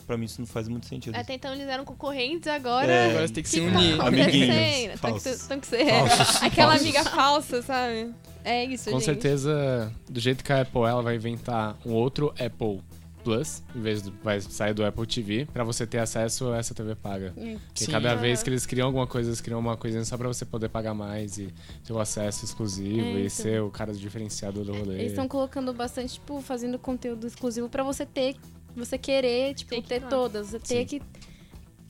pra 0.06 0.16
mim 0.18 0.26
isso 0.26 0.40
não 0.40 0.48
faz 0.48 0.68
muito 0.70 0.86
sentido. 0.88 1.16
Até 1.16 1.34
então 1.34 1.54
eles 1.54 1.68
eram 1.68 1.84
concorrentes, 1.84 2.48
agora. 2.48 2.90
É, 2.90 3.10
Agora 3.10 3.28
você 3.28 3.34
tem 3.34 3.44
que 3.44 3.50
se 3.50 3.60
que 3.60 3.66
unir. 3.66 3.98
tá 3.98 4.08
Amiguinhos 4.08 4.50
acontecendo? 4.50 4.88
Tem 4.88 4.90
que, 4.92 4.98
falsos. 4.98 5.22
ser- 5.42 5.48
tem 5.48 5.60
que 5.60 5.68
ser 5.68 5.86
Falsos. 5.86 6.36
aquela 6.44 6.72
Falsos. 6.72 6.82
amiga 6.88 7.04
falsa, 7.04 7.62
sabe? 7.62 8.14
É 8.46 8.64
isso, 8.64 8.86
Com 8.86 8.92
gente. 9.00 9.06
certeza, 9.06 9.94
do 10.10 10.20
jeito 10.22 10.42
que 10.46 10.54
a 10.54 10.62
Apple 10.62 10.82
ela 10.84 11.02
vai 11.02 11.16
inventar 11.18 11.78
um 11.86 11.92
outro 11.92 12.34
Apple 12.40 12.80
Plus, 13.28 13.62
em 13.76 13.82
vez 13.82 14.02
do 14.02 14.14
vai 14.24 14.40
sair 14.40 14.74
do 14.74 14.86
Apple 14.86 15.06
TV, 15.06 15.46
pra 15.52 15.66
você 15.66 15.86
ter 15.86 15.98
acesso 15.98 16.48
a 16.50 16.58
essa 16.60 16.74
TV 16.74 16.96
paga. 16.96 17.34
Hum. 17.36 17.58
Porque 17.68 17.84
Sim. 17.84 17.92
cada 17.92 18.16
vez 18.16 18.42
que 18.42 18.50
eles 18.50 18.66
criam 18.66 18.88
alguma 18.88 19.06
coisa, 19.06 19.28
eles 19.30 19.42
criam 19.42 19.60
uma 19.60 19.76
coisinha 19.76 20.06
só 20.06 20.16
pra 20.18 20.30
você 20.30 20.46
poder 20.46 20.70
pagar 20.70 20.94
mais 20.94 21.38
e 21.38 21.54
ter 21.84 21.92
o 21.92 22.00
acesso 22.00 22.46
exclusivo 22.46 23.02
É, 23.02 23.12
e 23.16 23.18
então. 23.26 23.30
ser 23.30 23.62
o 23.62 23.70
cara 23.70 23.92
diferenciado 23.94 24.64
do 24.64 24.72
rolê. 24.72 24.94
Eles 25.00 25.12
estão 25.12 25.28
colocando 25.28 25.74
bastante, 25.74 26.14
tipo, 26.14 26.40
fazendo 26.40 26.80
conteúdo 26.80 27.28
exclusivo 27.28 27.68
pra 27.68 27.84
você 27.84 28.06
ter, 28.06 28.38
você 28.74 28.98
querer, 28.98 29.54
tipo, 29.56 29.76
que 29.76 29.82
ter 29.82 30.04
todas. 30.08 30.52
Você 30.52 30.60
ter 30.60 30.88
Sim. 30.88 31.00
que 31.00 31.02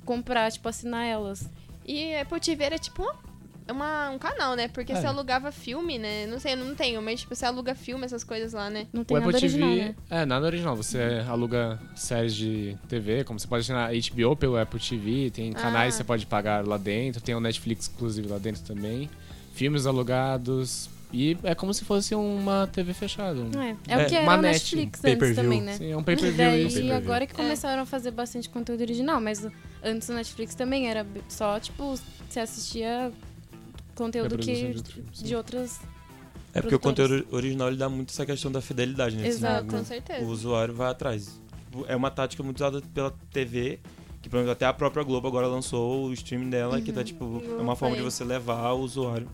comprar, 0.03 0.51
tipo, 0.51 0.67
assinar 0.67 1.05
elas. 1.05 1.47
E 1.85 2.15
a 2.15 2.23
Apple 2.23 2.39
TV 2.39 2.63
era 2.63 2.79
tipo 2.79 3.03
uma- 3.03 3.15
uma, 3.71 4.09
um 4.09 4.17
canal, 4.17 4.55
né? 4.55 4.67
Porque 4.67 4.91
É. 4.91 4.95
você 4.99 5.05
alugava 5.07 5.51
filme, 5.51 5.97
né? 5.97 6.25
Não 6.27 6.39
sei, 6.39 6.53
eu 6.53 6.57
não 6.57 6.75
tenho, 6.75 7.01
mas 7.01 7.21
tipo, 7.21 7.35
você 7.35 7.45
aluga 7.45 7.73
filme, 7.75 8.05
essas 8.05 8.23
coisas 8.23 8.53
lá, 8.53 8.69
né? 8.69 8.87
Não 8.93 9.01
O 9.01 9.05
tem 9.05 9.17
Apple 9.17 9.27
nada 9.31 9.39
TV, 9.39 9.63
original, 9.63 9.75
né? 9.87 9.95
é, 10.09 10.25
nada 10.25 10.45
original. 10.45 10.75
Você 10.75 10.99
aluga 11.27 11.79
séries 11.95 12.35
de 12.35 12.77
TV, 12.87 13.23
como 13.23 13.39
você 13.39 13.47
pode 13.47 13.61
assinar 13.61 13.91
HBO 13.93 14.35
pelo 14.35 14.57
Apple 14.57 14.79
TV, 14.79 15.29
tem 15.31 15.51
canais 15.53 15.87
Ah. 15.93 15.97
que 15.97 15.97
você 15.97 16.03
pode 16.03 16.25
pagar 16.25 16.65
lá 16.67 16.77
dentro, 16.77 17.21
tem 17.21 17.35
o 17.35 17.39
Netflix 17.39 17.85
exclusivo 17.85 18.29
lá 18.29 18.37
dentro 18.37 18.61
também, 18.63 19.09
filmes 19.53 19.85
alugados, 19.85 20.89
e 21.13 21.37
é 21.43 21.55
como 21.55 21.73
se 21.73 21.85
fosse 21.85 22.13
uma 22.13 22.67
TV 22.71 22.93
fechada. 22.93 23.39
É, 23.39 23.69
é, 23.93 24.01
É, 24.01 24.05
o 24.05 24.09
que 24.09 24.15
era 24.15 24.23
uma 24.23 24.37
o 24.37 24.41
net, 24.41 24.75
Netflix 24.75 25.01
um 25.03 25.07
antes 25.07 25.35
também, 25.35 25.61
né? 25.61 25.73
Sim, 25.77 25.91
é 25.91 25.97
um 25.97 26.01
E 26.01 26.03
pay-per-view 26.03 26.35
daí, 26.35 26.67
isso. 26.67 26.93
agora 26.93 27.25
que 27.25 27.33
É. 27.33 27.35
começaram 27.35 27.81
a 27.81 27.85
fazer 27.85 28.11
bastante 28.11 28.49
conteúdo 28.49 28.81
original, 28.81 29.21
mas 29.21 29.43
o- 29.45 29.51
antes 29.83 30.09
o 30.09 30.13
Netflix 30.13 30.53
também 30.53 30.89
era 30.89 31.05
só, 31.29 31.59
tipo, 31.59 31.95
você 32.29 32.41
assistia 32.41 33.11
conteúdo 33.97 34.37
que 34.37 34.53
de 34.53 34.77
outros 34.77 35.23
de 35.23 35.35
outras... 35.35 35.79
É 36.53 36.61
porque 36.61 36.75
o 36.75 36.79
conteúdo 36.79 37.27
original 37.31 37.67
ele 37.67 37.77
dá 37.77 37.89
muito 37.89 38.11
essa 38.11 38.25
questão 38.25 38.51
da 38.51 38.61
fidelidade, 38.61 39.15
né? 39.15 39.27
Exato. 39.27 39.65
Senão 39.65 39.79
Com 39.79 39.85
certeza. 39.85 40.25
O 40.25 40.29
usuário 40.29 40.73
vai 40.73 40.89
atrás. 40.89 41.39
É 41.87 41.95
uma 41.95 42.09
tática 42.09 42.41
muito 42.41 42.57
usada 42.57 42.81
pela 42.93 43.11
TV, 43.31 43.79
que 44.21 44.29
por 44.29 44.37
exemplo, 44.37 44.53
até 44.53 44.65
a 44.65 44.73
própria 44.73 45.03
Globo 45.03 45.27
agora 45.27 45.45
lançou 45.47 46.05
o 46.05 46.13
streaming 46.13 46.49
dela, 46.49 46.81
que 46.81 46.91
tá 46.91 47.03
tipo, 47.03 47.43
é 47.45 47.61
uma 47.61 47.75
forma 47.75 47.95
de 47.95 48.01
você 48.01 48.23
levar 48.23 48.71
o 48.71 48.79
usuário 48.79 49.27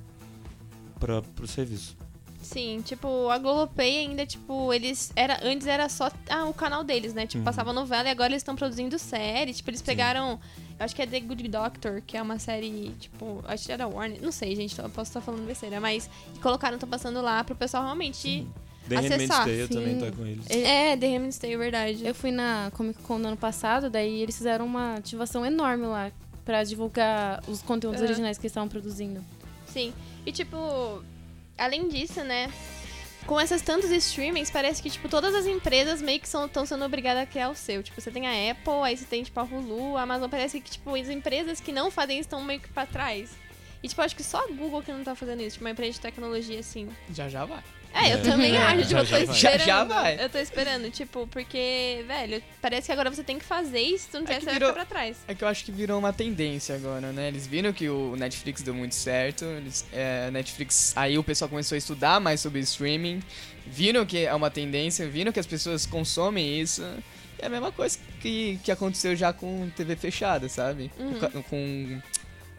para 1.00 1.22
pro 1.22 1.48
serviço. 1.48 1.96
Sim, 2.44 2.82
tipo, 2.84 3.30
a 3.30 3.38
Globopay 3.38 4.00
ainda, 4.00 4.26
tipo, 4.26 4.72
eles. 4.74 5.12
Era, 5.16 5.40
antes 5.44 5.66
era 5.66 5.88
só 5.90 6.12
ah, 6.30 6.46
o 6.46 6.54
canal 6.54 6.84
deles, 6.84 7.14
né? 7.14 7.26
Tipo, 7.26 7.40
Uhum. 7.40 7.46
passava 7.46 7.74
novela 7.74 8.08
e 8.08 8.12
agora 8.12 8.30
eles 8.32 8.42
estão 8.42 8.56
produzindo 8.56 9.00
série. 9.00 9.54
Tipo, 9.54 9.70
eles 9.70 9.82
pegaram. 9.82 10.40
Eu 10.80 10.86
acho 10.86 10.96
que 10.96 11.02
é 11.02 11.08
The 11.08 11.20
Good 11.22 11.48
Doctor, 11.48 12.02
que 12.06 12.18
é 12.18 12.22
uma 12.22 12.38
série, 12.40 12.94
tipo, 13.00 13.44
acho 13.48 13.66
que 13.66 13.72
era 13.72 13.88
Warner. 13.88 14.22
Não 14.22 14.32
sei, 14.32 14.56
gente, 14.56 14.78
eu 14.78 14.90
posso 14.90 15.10
estar 15.10 15.22
falando 15.22 15.46
besteira, 15.48 15.80
mas 15.80 16.10
colocaram, 16.42 16.76
estão 16.76 16.90
passando 16.90 17.22
lá 17.22 17.44
pro 17.44 17.56
pessoal 17.56 17.84
realmente 17.84 18.46
The 18.90 18.96
Handmaid's 18.98 19.30
acessar. 19.32 19.46
Tale 19.46 19.68
também 19.70 20.00
tá 20.00 20.12
com 20.12 20.26
eles. 20.26 20.46
É, 20.50 20.98
The 20.98 21.08
Handmaid's 21.08 21.38
Tale, 21.38 21.56
verdade. 21.58 22.06
Eu 22.06 22.14
fui 22.14 22.32
na 22.32 22.70
Comic 22.74 23.02
Con 23.04 23.18
no 23.20 23.28
ano 23.30 23.38
passado, 23.38 23.90
daí 23.90 24.22
eles 24.22 24.36
fizeram 24.36 24.66
uma 24.66 24.96
ativação 24.96 25.46
enorme 25.46 25.86
lá 25.86 26.12
pra 26.44 26.64
divulgar 26.66 27.42
os 27.48 27.62
conteúdos 27.62 28.02
É. 28.02 28.04
originais 28.04 28.38
que 28.38 28.42
eles 28.46 28.52
estavam 28.52 28.68
produzindo. 28.68 29.24
Sim. 29.68 29.94
E 30.26 30.32
tipo, 30.32 30.58
além 31.58 31.88
disso, 31.88 32.24
né? 32.24 32.52
Com 33.26 33.40
essas 33.40 33.62
tantos 33.62 33.90
streamings, 33.90 34.52
parece 34.52 34.82
que, 34.84 34.90
tipo, 34.90 35.08
todas 35.08 35.34
as 35.34 35.46
empresas 35.46 36.02
meio 36.02 36.20
que 36.20 36.28
estão 36.28 36.66
sendo 36.66 36.84
obrigadas 36.84 37.24
a 37.24 37.26
criar 37.26 37.50
o 37.50 37.56
seu. 37.56 37.82
Tipo, 37.82 38.02
você 38.02 38.12
tem 38.12 38.28
a 38.28 38.52
Apple, 38.52 38.82
aí 38.84 38.98
você 38.98 39.06
tem, 39.06 39.24
tipo, 39.24 39.40
a 39.40 39.44
Hulu, 39.44 39.96
a 39.96 40.02
Amazon. 40.02 40.30
Parece 40.30 40.60
que, 40.60 40.72
tipo, 40.72 40.94
as 40.94 41.08
empresas 41.08 41.62
que 41.62 41.72
não 41.72 41.90
fazem 41.90 42.20
estão 42.20 42.44
meio 42.44 42.60
que 42.60 42.68
pra 42.68 42.86
trás. 42.86 43.32
E, 43.82 43.88
tipo, 43.88 44.02
acho 44.02 44.16
que 44.16 44.24
só 44.24 44.44
a 44.44 44.48
Google 44.48 44.82
que 44.82 44.92
não 44.92 45.04
tá 45.04 45.16
fazendo 45.16 45.42
isso. 45.42 45.54
Tipo, 45.54 45.66
uma 45.66 45.72
empresa 45.72 45.94
de 45.94 46.00
tecnologia, 46.02 46.60
assim. 46.60 46.90
Já 47.12 47.30
já 47.30 47.46
vai. 47.46 47.64
É, 47.94 48.14
eu 48.14 48.18
É. 48.18 48.22
também 48.22 48.56
É, 48.58 48.58
acho. 48.58 48.88
Tipo, 48.88 49.00
eu 49.02 49.06
tô 49.08 49.18
esperando. 49.18 49.36
Já- 49.38 49.58
já 49.58 49.84
vai. 49.84 50.24
Eu 50.24 50.30
tô 50.30 50.38
esperando, 50.40 50.90
tipo, 50.90 51.28
porque, 51.28 52.04
velho, 52.08 52.42
parece 52.62 52.88
que 52.88 52.92
agora 52.92 53.10
você 53.12 53.24
tem 53.24 53.38
que 53.38 53.46
fazer 53.46 53.80
isso. 53.82 54.08
Tu 54.12 54.18
não 54.20 54.24
É 54.24 54.26
tiver, 54.26 54.36
que 54.40 54.40
você 54.42 54.46
vai 54.46 54.54
virou- 54.56 54.70
ficar 54.74 54.86
pra 54.86 54.96
trás. 55.00 55.18
É 55.28 55.36
que 55.36 55.44
eu 55.44 55.48
acho 55.48 55.64
que 55.64 55.72
virou 55.72 56.00
uma 56.00 56.12
tendência 56.12 56.76
agora, 56.76 57.12
né? 57.12 57.28
Eles 57.28 57.46
viram 57.46 57.72
que 57.72 57.88
o 57.90 58.16
Netflix 58.16 58.62
deu 58.62 58.74
muito 58.74 58.96
certo. 58.96 59.46
Eles, 59.46 59.86
é, 59.94 60.30
Netflix. 60.32 60.94
Aí 60.96 61.18
o 61.18 61.24
pessoal 61.24 61.48
começou 61.50 61.76
a 61.76 61.78
estudar 61.78 62.20
mais 62.20 62.42
sobre 62.42 62.60
streaming. 62.62 63.22
Viram 63.66 64.06
que 64.06 64.26
é 64.26 64.34
uma 64.34 64.50
tendência, 64.50 65.08
viram 65.08 65.32
que 65.32 65.40
as 65.40 65.46
pessoas 65.48 65.86
consomem 65.86 66.60
isso. 66.60 66.84
É 67.40 67.46
a 67.46 67.50
mesma 67.50 67.72
coisa 67.72 67.98
que, 68.22 68.58
que 68.64 68.72
aconteceu 68.72 69.16
já 69.16 69.34
com 69.34 69.70
TV 69.76 69.96
fechada, 69.96 70.48
sabe? 70.48 70.90
Uhum. 70.98 71.20
Com, 71.20 71.44
com, 71.44 72.02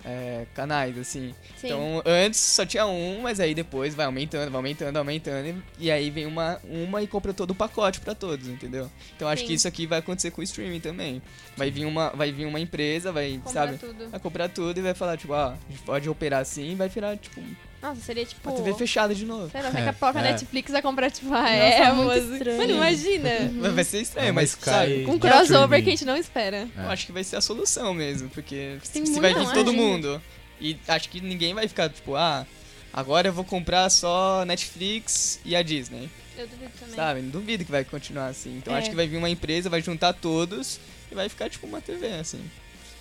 é, 0.05 0.47
canais, 0.55 0.99
assim. 0.99 1.35
Sim. 1.57 1.67
Então, 1.67 2.03
antes 2.05 2.39
só 2.39 2.67
tinha 2.67 2.87
um, 2.87 3.23
mas 3.23 3.41
aí 3.41 3.55
depois 3.55 3.95
vai 3.95 4.07
aumentando, 4.07 4.51
vai 4.51 4.59
aumentando, 4.59 4.97
aumentando. 4.97 5.63
E 5.79 5.91
aí 5.91 6.11
vem 6.11 6.27
uma, 6.27 6.61
uma 6.65 7.03
e 7.03 7.07
compra 7.07 7.33
todo 7.33 7.53
o 7.53 7.55
pacote 7.55 8.01
pra 8.01 8.15
todos, 8.15 8.47
entendeu? 8.49 8.91
Então 9.17 9.27
acho 9.29 9.43
Sim. 9.43 9.49
que 9.49 9.55
isso 9.55 9.67
aqui 9.67 9.87
vai 9.87 10.01
acontecer 10.01 10.31
com 10.31 10.41
o 10.41 10.45
streaming 10.45 10.81
também. 10.81 11.23
Vai 11.57 11.71
vir 11.71 11.85
uma, 11.85 12.11
vai 12.11 12.33
vir 12.33 12.47
uma 12.47 12.59
empresa, 12.59 13.13
vai, 13.13 13.41
Comprar 13.45 13.53
sabe? 13.67 13.79
tudo. 13.79 14.09
Vai 14.11 14.21
comprar 14.21 14.49
tudo 14.49 14.79
e 14.79 14.83
vai 14.83 14.93
falar, 14.95 15.17
tipo, 15.17 15.33
ah, 15.35 15.57
a 15.69 15.71
gente 15.73 15.83
pode 15.83 16.09
operar 16.09 16.41
assim 16.41 16.73
e 16.73 16.75
vai 16.75 16.89
virar, 16.89 17.17
tipo, 17.17 17.41
Nossa, 17.81 18.01
seria 18.01 18.25
tipo. 18.27 18.49
uma 18.51 18.57
TV 18.57 18.75
fechada 18.75 19.15
de 19.15 19.25
novo. 19.25 19.51
Sei 19.51 19.63
lá, 19.63 19.71
daqui 19.71 19.89
a 19.89 19.93
pouco 19.93 20.19
a 20.19 20.21
É. 20.21 20.25
Netflix 20.33 20.73
vai 20.73 20.83
comprar, 20.83 21.11
tipo, 21.13 21.33
a 21.33 21.41
Nossa, 21.43 21.83
Apple. 21.85 21.95
muito 22.05 22.11
assim. 22.11 22.33
estranho. 22.33 22.59
Mano, 22.59 22.73
imagina. 22.73 23.31
Vai- 23.61 23.71
Vai 23.71 23.85
ser 23.85 24.01
estranho, 24.01 24.29
É 24.29 24.33
mas, 24.33 24.51
sabe? 24.61 25.05
Com 25.05 25.13
um 25.13 25.15
de 25.15 25.21
crossover 25.21 25.83
que 25.83 25.89
a 25.89 25.93
gente 25.93 26.05
não 26.05 26.17
espera. 26.17 26.69
Eu 26.77 26.91
acho 26.91 27.07
que 27.07 27.13
vai 27.13 27.23
ser 27.23 27.37
a 27.37 27.41
solução 27.41 27.95
mesmo, 27.95 28.29
porque 28.31 28.79
Tem 28.93 29.07
se 29.07 29.21
vai 29.21 29.33
vir 29.33 29.53
todo 29.53 29.73
mundo. 29.73 30.21
E 30.61 30.77
acho 30.89 31.09
que 31.09 31.21
ninguém 31.21 31.55
vai 31.55 31.69
ficar, 31.69 31.89
tipo, 31.89 32.17
ah, 32.17 32.45
agora 32.93 33.29
eu 33.29 33.33
vou 33.33 33.45
comprar 33.45 33.89
só 33.91 34.45
Netflix 34.45 35.39
e 35.45 35.55
a 35.55 35.63
Disney. 35.63 36.09
Eu 36.37 36.49
duvido 36.49 36.71
também. 36.81 36.95
Sabe? 36.97 37.23
Não 37.23 37.31
duvido 37.31 37.65
que 37.65 37.71
vai 37.71 37.85
continuar 37.85 38.27
assim. 38.27 38.57
Então 38.57 38.75
É. 38.75 38.79
acho 38.79 38.91
que 38.91 38.97
vai 38.97 39.07
vir 39.07 39.19
uma 39.19 39.31
empresa, 39.31 39.71
vai 39.71 39.81
juntar 39.81 40.13
todos 40.15 40.81
e 41.14 41.16
vai 41.16 41.28
ficar 41.28 41.49
tipo 41.49 41.66
uma 41.66 41.80
TV, 41.80 42.09
assim. 42.09 42.44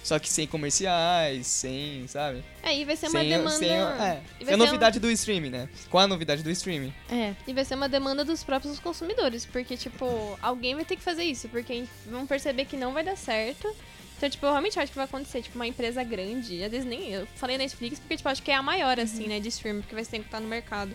Só 0.04 0.20
que 0.20 0.30
sem 0.30 0.46
comerciais, 0.46 1.48
sem, 1.48 2.06
sabe? 2.08 2.44
Aí 2.62 2.84
vai 2.84 2.96
ser 2.96 3.08
uma 3.08 3.20
sem, 3.20 3.30
demanda. 3.30 3.58
sem, 3.58 3.70
é, 3.70 4.22
e 4.36 4.38
sem 4.40 4.48
ser 4.48 4.54
a 4.54 4.58
novidade 4.58 5.00
do 5.00 5.10
streaming, 5.10 5.50
né? 5.50 5.70
Com 5.90 5.98
a 5.98 6.06
novidade 6.06 6.44
do 6.44 6.52
streaming. 6.52 6.94
É. 7.10 7.34
E 7.48 7.54
vai 7.54 7.64
ser 7.64 7.76
uma 7.76 7.88
demanda 7.88 8.26
dos 8.26 8.44
próprios 8.44 8.80
consumidores. 8.80 9.46
Porque, 9.46 9.78
tipo, 9.78 10.38
alguém 10.42 10.76
vai 10.76 10.84
ter 10.84 10.98
que 10.98 11.02
fazer 11.02 11.24
isso. 11.24 11.48
Porque 11.48 11.86
vão 12.06 12.28
perceber 12.28 12.66
que 12.66 12.76
não 12.76 12.92
vai 12.92 13.02
dar 13.02 13.16
certo. 13.16 13.74
Então, 14.18 14.30
tipo, 14.30 14.46
eu 14.46 14.52
realmente 14.52 14.78
acho 14.78 14.92
que 14.92 14.98
vai 14.98 15.06
acontecer, 15.06 15.42
tipo, 15.42 15.56
uma 15.56 15.68
empresa 15.68 16.04
grande. 16.04 16.62
Às 16.62 16.72
vezes 16.72 16.86
nem. 16.86 17.10
Eu 17.10 17.26
falei 17.38 17.58
Netflix 17.58 17.98
porque, 17.98 18.18
tipo, 18.18 18.28
acho 18.28 18.44
que 18.44 18.52
é 18.52 18.56
a 18.56 18.62
maior, 18.62 19.00
assim, 19.00 19.28
né, 19.28 19.40
de 19.40 19.48
streaming, 19.48 19.82
porque 19.82 19.96
vai 19.96 20.04
sempre 20.04 20.28
estar 20.28 20.42
no 20.42 20.50
mercado. 20.50 20.94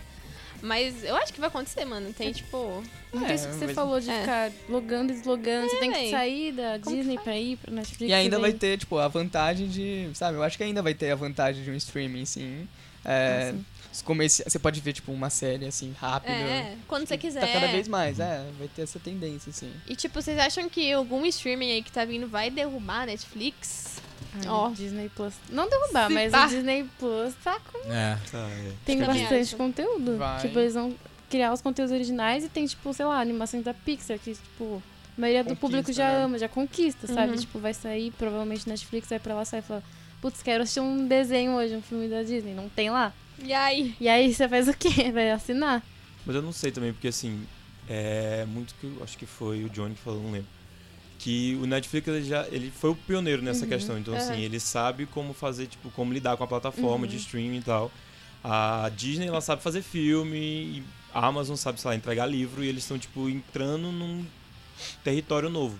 Mas 0.61 1.03
eu 1.03 1.15
acho 1.15 1.33
que 1.33 1.39
vai 1.39 1.47
acontecer, 1.49 1.85
mano. 1.85 2.11
Tem, 2.13 2.31
tipo. 2.31 2.83
Muito 3.13 3.31
É, 3.31 3.35
isso 3.35 3.47
que 3.47 3.55
você 3.55 3.65
mas- 3.67 3.75
falou 3.75 3.99
de 3.99 4.09
É. 4.09 4.19
ficar 4.21 4.51
logando 4.67 5.11
e 5.11 5.15
deslogando. 5.15 5.69
você 5.69 5.77
tem 5.77 5.91
que 5.91 6.09
sair 6.11 6.51
da 6.51 6.79
Como 6.79 6.95
Disney 6.95 7.17
pra 7.17 7.37
ir 7.37 7.57
pra 7.57 7.71
Netflix. 7.73 8.09
E 8.09 8.13
ainda 8.13 8.37
vai 8.39 8.53
ter, 8.53 8.77
tipo, 8.77 8.97
a 8.97 9.07
vantagem 9.07 9.67
de. 9.67 10.09
Sabe? 10.13 10.37
Eu 10.37 10.43
acho 10.43 10.57
que 10.57 10.63
ainda 10.63 10.81
vai 10.81 10.93
ter 10.93 11.11
a 11.11 11.15
vantagem 11.15 11.63
de 11.63 11.71
um 11.71 11.75
streaming, 11.75 12.25
sim. 12.25 12.67
É, 13.05 13.51
sim. 13.53 13.65
os 13.93 14.01
comerci... 14.01 14.43
Você 14.45 14.59
pode 14.59 14.81
ver, 14.81 14.91
tipo, 14.93 15.11
uma 15.13 15.29
série 15.29 15.65
assim, 15.65 15.95
rápido. 15.97 16.31
É, 16.33 16.75
quando 16.87 17.07
você 17.07 17.17
quiser. 17.17 17.39
Tá 17.39 17.47
cada 17.47 17.67
vez 17.67 17.87
mais, 17.87 18.19
é. 18.19 18.45
Vai 18.59 18.67
ter 18.67 18.81
essa 18.81 18.99
tendência, 18.99 19.49
assim. 19.49 19.71
E, 19.87 19.95
tipo, 19.95 20.21
vocês 20.21 20.37
acham 20.37 20.67
que 20.69 20.91
algum 20.91 21.25
streaming 21.25 21.71
aí 21.71 21.81
que 21.81 21.91
tá 21.91 22.03
vindo 22.05 22.27
vai 22.27 22.49
derrubar 22.51 23.03
a 23.03 23.05
Netflix? 23.07 23.97
Ai, 24.35 24.47
Ó. 24.47 24.69
Disney 24.69 25.09
Plus. 25.15 25.33
Não 25.49 25.69
derrubar, 25.69 26.07
Se 26.07 26.13
mas 26.13 26.31
pá. 26.31 26.45
o 26.45 26.49
Disney 26.49 26.89
Plus 26.99 27.33
tá 27.43 27.59
com... 27.71 27.91
É. 27.91 28.17
Tá, 28.31 28.37
é. 28.37 28.71
tem 28.85 28.99
bastante 28.99 29.55
conteúdo. 29.55 30.17
Vai. 30.17 30.41
Tipo, 30.41 30.59
eles 30.59 30.73
vão 30.73 30.95
criar 31.29 31.53
os 31.53 31.61
conteúdos 31.61 31.93
originais 31.93 32.43
e 32.43 32.49
tem, 32.49 32.65
tipo, 32.65 32.93
sei 32.93 33.05
lá, 33.05 33.19
animações 33.19 33.63
da 33.63 33.73
Pixar, 33.73 34.17
que, 34.19 34.33
tipo, 34.33 34.81
a 35.17 35.21
maioria 35.21 35.43
do 35.43 35.49
Conquista, 35.49 35.67
público 35.67 35.93
já 35.93 36.11
né? 36.11 36.23
ama, 36.23 36.39
já 36.39 36.47
conquista, 36.47 37.07
sabe? 37.07 37.33
Uhum. 37.33 37.39
Tipo, 37.39 37.59
vai 37.59 37.73
sair, 37.73 38.11
provavelmente 38.11 38.67
Netflix 38.67 39.09
vai 39.09 39.19
pra 39.19 39.35
lá 39.35 39.45
sai 39.45 39.59
e 39.59 39.63
fala, 39.63 39.83
putz, 40.21 40.41
quero 40.41 40.63
assistir 40.63 40.79
um 40.79 41.07
desenho 41.07 41.51
hoje, 41.53 41.75
um 41.75 41.81
filme 41.81 42.07
da 42.07 42.23
Disney. 42.23 42.53
Não 42.53 42.69
tem 42.69 42.89
lá. 42.89 43.13
E 43.41 43.53
aí? 43.53 43.95
E 43.99 44.09
aí 44.09 44.33
você 44.33 44.47
faz 44.49 44.67
o 44.67 44.73
quê? 44.73 45.11
Vai 45.13 45.31
assinar? 45.31 45.83
Mas 46.25 46.35
eu 46.35 46.41
não 46.41 46.51
sei 46.51 46.71
também, 46.71 46.91
porque 46.91 47.07
assim, 47.07 47.45
é 47.87 48.45
muito 48.45 48.75
que 48.75 48.85
eu 48.85 49.03
acho 49.03 49.17
que 49.17 49.25
foi 49.25 49.63
o 49.63 49.69
Johnny 49.69 49.95
que 49.95 50.01
falou, 50.01 50.21
não 50.21 50.31
lembro. 50.31 50.47
Que 51.19 51.55
o 51.61 51.65
Netflix 51.67 52.07
ele 52.07 52.23
já 52.23 52.47
ele 52.47 52.71
foi 52.71 52.89
o 52.91 52.95
pioneiro 52.95 53.41
nessa 53.41 53.63
Uhum. 53.65 53.69
questão. 53.69 53.97
Então, 53.99 54.15
assim, 54.15 54.39
ele 54.41 54.59
sabe 54.59 55.05
como 55.05 55.33
fazer, 55.33 55.67
tipo, 55.67 55.91
como 55.91 56.11
lidar 56.13 56.35
com 56.37 56.43
a 56.43 56.47
plataforma 56.47 57.05
Uhum. 57.05 57.11
de 57.11 57.17
streaming 57.17 57.57
e 57.57 57.61
tal. 57.61 57.91
A 58.43 58.89
Disney, 58.95 59.27
ela 59.27 59.41
sabe 59.41 59.61
fazer 59.61 59.81
filme, 59.81 60.81
a 61.13 61.27
Amazon 61.27 61.55
sabe, 61.57 61.79
sei 61.81 61.89
lá, 61.89 61.95
entregar 61.95 62.25
livro, 62.25 62.63
e 62.63 62.67
eles 62.69 62.83
estão, 62.83 62.97
tipo, 62.97 63.27
entrando 63.29 63.91
num 63.91 64.25
território 65.03 65.49
novo. 65.49 65.77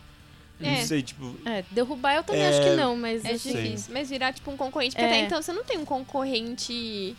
É. 0.62 0.72
Não 0.72 0.86
sei, 0.86 1.01
tipo, 1.01 1.36
É, 1.46 1.63
derrubar 1.72 2.15
eu 2.15 2.24
também 2.24 2.41
É, 2.41 2.50
acho 2.50 2.62
que 2.62 2.75
não, 2.75 2.98
mas 2.98 3.24
É 3.24 3.31
assim, 3.31 3.53
difícil. 3.53 3.93
Mas 3.93 4.10
virar, 4.10 4.34
tipo, 4.34 4.51
um 4.51 4.58
concorrente. 4.58 4.93
Porque 4.93 5.05
É. 5.05 5.08
até 5.08 5.25
então 5.25 5.41
você 5.41 5.53
não 5.53 5.63
tem 5.63 5.77
um 5.77 5.86
concorrente. 5.86 7.15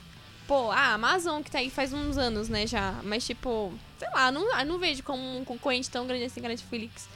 Pô, 0.46 0.70
a 0.70 0.92
Amazon 0.94 1.42
que 1.42 1.50
tá 1.50 1.58
aí 1.58 1.70
faz 1.70 1.92
uns 1.92 2.18
anos, 2.18 2.48
né, 2.50 2.66
já. 2.66 3.00
Mas, 3.02 3.24
tipo, 3.24 3.72
sei 3.98 4.08
lá, 4.10 4.30
não, 4.30 4.64
não 4.66 4.78
vejo 4.78 5.02
como 5.02 5.38
um 5.38 5.44
concorrente 5.44 5.88
tão 5.88 6.06
grande 6.06 6.24
assim 6.24 6.40
que 6.40 6.46
a 6.46 6.50
Netflix. 6.50 7.08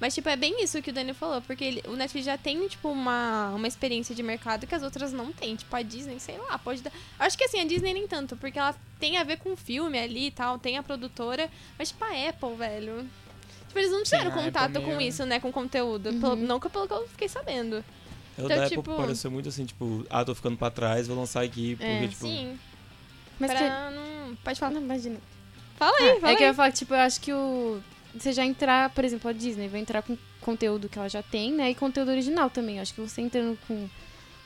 Mas, 0.00 0.14
tipo, 0.14 0.28
é 0.30 0.36
bem 0.36 0.64
isso 0.64 0.80
que 0.80 0.88
o 0.90 0.92
Daniel 0.94 1.14
falou, 1.14 1.42
porque 1.42 1.62
ele- 1.62 1.82
o 1.86 1.92
Netflix 1.94 2.24
já 2.24 2.38
tem, 2.38 2.66
tipo, 2.68 2.88
uma, 2.88 3.50
uma 3.50 3.68
experiência 3.68 4.14
de 4.14 4.22
mercado 4.22 4.66
que 4.66 4.74
as 4.74 4.82
outras 4.82 5.12
não 5.12 5.30
têm. 5.30 5.54
Tipo, 5.56 5.76
a 5.76 5.82
Disney, 5.82 6.18
sei 6.18 6.38
lá, 6.38 6.58
pode 6.58 6.80
dar. 6.80 6.90
Acho 7.18 7.36
que 7.36 7.44
assim, 7.44 7.60
a 7.60 7.64
Disney 7.64 7.92
nem 7.92 8.08
tanto, 8.08 8.34
porque 8.36 8.58
ela 8.58 8.74
tem 8.98 9.18
a 9.18 9.24
ver 9.24 9.36
com 9.38 9.52
o 9.52 9.56
filme 9.56 9.98
ali 9.98 10.28
e 10.28 10.30
tal, 10.30 10.58
tem 10.58 10.78
a 10.78 10.82
produtora. 10.82 11.50
Mas, 11.78 11.88
tipo, 11.90 12.02
a 12.02 12.28
Apple, 12.28 12.54
velho. 12.56 13.06
Tipo, 13.68 13.78
eles 13.78 13.90
não 13.92 14.02
tiveram 14.02 14.24
a 14.24 14.28
Apple 14.28 14.42
contato 14.44 14.80
com 14.80 14.96
meio- 14.96 15.02
isso, 15.02 15.24
né, 15.26 15.38
com 15.38 15.52
conteúdo. 15.52 16.08
Uhum. 16.08 16.20
Pelo, 16.20 16.36
não 16.36 16.58
que 16.58 16.68
pelo 16.70 16.88
que 16.88 16.94
eu 16.94 17.06
fiquei 17.08 17.28
sabendo. 17.28 17.76
ela 18.38 18.46
Então, 18.46 18.48
da 18.56 18.68
tipo- 18.68 18.80
Apple 18.80 18.96
pareceu 18.96 19.30
muito 19.30 19.48
assim, 19.50 19.66
tipo, 19.66 20.06
ah, 20.08 20.24
tô 20.24 20.34
ficando 20.34 20.56
pra 20.56 20.70
trás, 20.70 21.06
vou 21.06 21.16
lançar 21.16 21.42
aqui, 21.44 21.76
porque, 21.76 21.90
É, 21.92 22.08
tipo... 22.08 22.26
Sim, 22.26 22.58
mas 23.38 23.50
que... 23.50 23.56
pra 23.58 23.90
não... 23.90 24.34
Pode 24.36 24.58
falar. 24.58 24.72
Não, 24.72 24.80
imagina. 24.80 25.18
Fala 25.76 25.94
aí, 25.98 26.10
Ah, 26.10 26.20
fala 26.20 26.32
é 26.32 26.36
que 26.36 26.42
eu 26.42 26.46
aí. 26.46 26.50
ia 26.50 26.54
falar 26.54 26.70
que, 26.72 26.78
tipo, 26.78 26.94
eu 26.94 26.98
acho 27.00 27.20
que 27.20 27.32
o. 27.32 27.82
Você 28.14 28.32
já 28.32 28.44
entrar, 28.44 28.90
por 28.90 29.04
exemplo, 29.04 29.30
a 29.30 29.32
Disney 29.32 29.68
vai 29.68 29.80
entrar 29.80 30.02
com 30.02 30.16
conteúdo 30.40 30.88
que 30.88 30.98
ela 30.98 31.08
já 31.08 31.22
tem, 31.22 31.52
né? 31.52 31.70
E 31.70 31.74
conteúdo 31.74 32.10
original 32.10 32.50
também. 32.50 32.76
Eu 32.76 32.82
acho 32.82 32.94
que 32.94 33.00
você 33.00 33.20
entrando 33.20 33.58
com. 33.68 33.88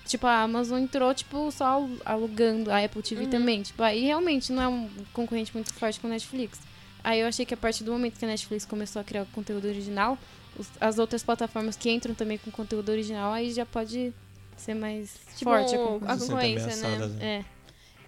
Tipo, 0.07 0.27
a 0.27 0.43
Amazon 0.43 0.83
entrou, 0.83 1.15
tipo, 1.15 1.51
só 1.51 1.65
alu- 1.65 2.01
alugando 2.05 2.71
a 2.71 2.85
Apple 2.85 3.03
TV 3.03 3.25
Uhum. 3.25 3.31
também. 3.31 3.63
Tipo, 3.63 3.83
aí 3.83 4.05
realmente 4.05 4.53
não 4.53 4.63
é 4.63 4.69
um 4.69 4.91
concorrente 5.15 5.51
muito 5.55 5.73
forte 5.73 5.99
com 5.99 6.07
a 6.09 6.11
Netflix. 6.11 6.61
Aí 7.03 7.21
eu 7.21 7.27
achei 7.27 7.47
que 7.47 7.55
a 7.55 7.57
partir 7.57 7.85
do 7.85 7.93
momento 7.93 8.19
que 8.19 8.25
a 8.25 8.29
Netflix 8.29 8.67
começou 8.67 9.01
a 9.01 9.05
criar 9.05 9.25
conteúdo 9.33 9.67
original, 9.67 10.19
os- 10.59 10.69
as 10.81 10.99
outras 10.99 11.23
plataformas 11.23 11.75
que 11.75 11.91
entram 11.91 12.15
também 12.15 12.37
com 12.37 12.51
conteúdo 12.51 12.91
original, 12.91 13.33
aí 13.33 13.51
já 13.53 13.65
pode 13.65 14.13
ser 14.59 14.75
mais 14.75 15.15
Tipo, 15.37 15.51
forte 15.51 15.75
a 15.75 15.79
a 15.79 15.83
concorrência. 15.83 16.19
se 16.19 16.27
concorrência, 16.27 16.71
sentem 16.71 16.99
né? 16.99 17.07
né? 17.07 17.25
É. 17.41 17.45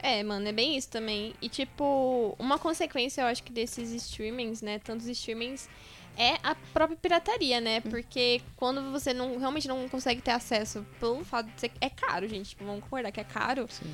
É, 0.06 0.22
mano, 0.22 0.46
é 0.46 0.52
bem 0.52 0.76
isso 0.76 0.88
também. 0.88 1.34
E, 1.42 1.48
tipo, 1.48 2.36
uma 2.38 2.60
consequência, 2.60 3.22
eu 3.22 3.26
acho 3.26 3.42
que 3.42 3.50
desses 3.52 3.90
streamings, 3.90 4.62
né? 4.62 4.78
Tantos 4.78 5.08
streamings, 5.08 5.68
é 6.16 6.38
a 6.44 6.54
própria 6.72 6.96
pirataria, 6.96 7.60
né? 7.60 7.80
Porque 7.80 8.40
quando 8.54 8.92
você 8.92 9.12
não 9.12 9.36
realmente 9.36 9.66
não 9.66 9.88
consegue 9.88 10.22
ter 10.22 10.30
acesso 10.30 10.86
pelo 11.00 11.24
fato 11.24 11.50
de 11.50 11.60
ser. 11.60 11.72
É 11.80 11.90
caro, 11.90 12.28
gente. 12.28 12.50
Tipo, 12.50 12.64
vamos 12.64 12.84
concordar 12.84 13.10
que 13.10 13.18
é 13.18 13.24
caro. 13.24 13.66
Sim. 13.68 13.92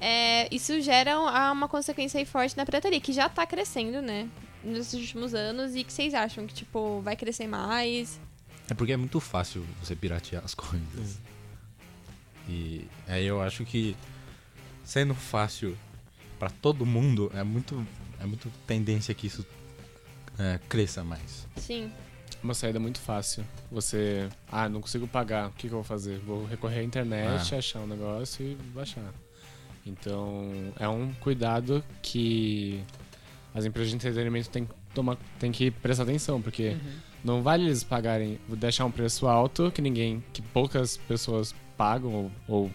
É, 0.00 0.52
isso 0.52 0.80
gera 0.80 1.20
uma 1.20 1.52
uma 1.52 1.68
consequência 1.68 2.18
aí 2.18 2.24
forte 2.24 2.56
na 2.56 2.66
pirataria, 2.66 3.00
que 3.00 3.12
já 3.12 3.28
tá 3.28 3.46
crescendo, 3.46 4.02
né? 4.02 4.28
Nesses 4.64 4.94
últimos 4.94 5.34
anos. 5.34 5.76
E 5.76 5.84
que 5.84 5.92
vocês 5.92 6.14
acham 6.14 6.48
que, 6.48 6.54
tipo, 6.54 7.00
vai 7.00 7.14
crescer 7.14 7.46
mais? 7.46 8.20
É 8.68 8.74
porque 8.74 8.92
é 8.92 8.96
muito 8.96 9.20
fácil 9.20 9.64
você 9.80 9.94
piratear 9.94 10.44
as 10.44 10.52
coisas. 10.56 11.20
E 12.48 12.84
aí 13.06 13.24
eu 13.24 13.40
acho 13.40 13.64
que 13.64 13.96
sendo 14.84 15.14
fácil 15.14 15.76
pra 16.38 16.50
todo 16.50 16.84
mundo, 16.84 17.30
é 17.34 17.42
muito, 17.42 17.86
é 18.20 18.26
muito 18.26 18.50
tendência 18.66 19.14
que 19.14 19.26
isso 19.26 19.44
é, 20.38 20.58
cresça 20.68 21.02
mais. 21.02 21.46
Sim. 21.56 21.90
Uma 22.42 22.52
saída 22.52 22.78
muito 22.78 22.98
fácil. 23.00 23.42
Você, 23.72 24.28
ah, 24.52 24.68
não 24.68 24.80
consigo 24.82 25.06
pagar, 25.08 25.48
o 25.48 25.52
que, 25.52 25.60
que 25.66 25.72
eu 25.72 25.78
vou 25.78 25.84
fazer? 25.84 26.18
Vou 26.18 26.44
recorrer 26.44 26.80
à 26.80 26.82
internet, 26.82 27.54
Ah. 27.54 27.58
achar 27.58 27.78
um 27.80 27.86
negócio 27.86 28.44
e 28.44 28.54
baixar. 28.74 29.10
Então, 29.86 30.72
é 30.78 30.88
um 30.88 31.12
cuidado 31.14 31.82
que 32.02 32.82
as 33.54 33.64
empresas 33.64 33.90
de 33.90 33.96
entretenimento 33.96 34.50
têm 34.50 34.64
que, 34.66 34.74
tomar, 34.94 35.16
têm 35.38 35.52
que 35.52 35.70
prestar 35.70 36.02
atenção, 36.04 36.40
porque 36.42 36.68
Uhum. 36.70 36.92
não 37.22 37.42
vale 37.42 37.64
eles 37.64 37.84
pagarem, 37.84 38.38
deixar 38.48 38.84
um 38.84 38.90
preço 38.90 39.26
alto 39.26 39.70
que 39.70 39.80
ninguém, 39.82 40.22
que 40.32 40.42
poucas 40.42 40.96
pessoas 40.96 41.54
pagam, 41.76 42.12
ou, 42.12 42.30
ou 42.48 42.70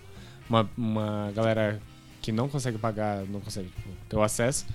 uma, 0.50 0.70
uma 0.78 1.32
galera 1.36 1.80
que 2.22 2.32
não 2.32 2.50
consegue 2.50 2.78
pagar, 2.78 3.26
não 3.26 3.40
consegue 3.40 3.70
tipo, 3.70 3.90
ter 4.08 4.16
o 4.16 4.22
acesso, 4.22 4.66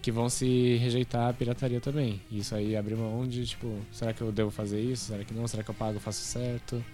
que 0.00 0.12
vão 0.12 0.28
se 0.28 0.76
rejeitar 0.76 1.28
a 1.28 1.32
pirataria 1.32 1.80
também. 1.80 2.20
Isso 2.30 2.54
aí 2.54 2.76
abre 2.76 2.94
mão 2.94 3.26
de, 3.26 3.46
tipo, 3.46 3.80
será 3.92 4.12
que 4.12 4.20
eu 4.20 4.30
devo 4.32 4.50
fazer 4.50 4.80
isso? 4.80 5.06
Será 5.06 5.24
que 5.24 5.34
não? 5.34 5.46
Será 5.46 5.62
que 5.62 5.70
eu 5.70 5.74
pago, 5.74 5.98
faço 5.98 6.20
certo? 6.22 6.84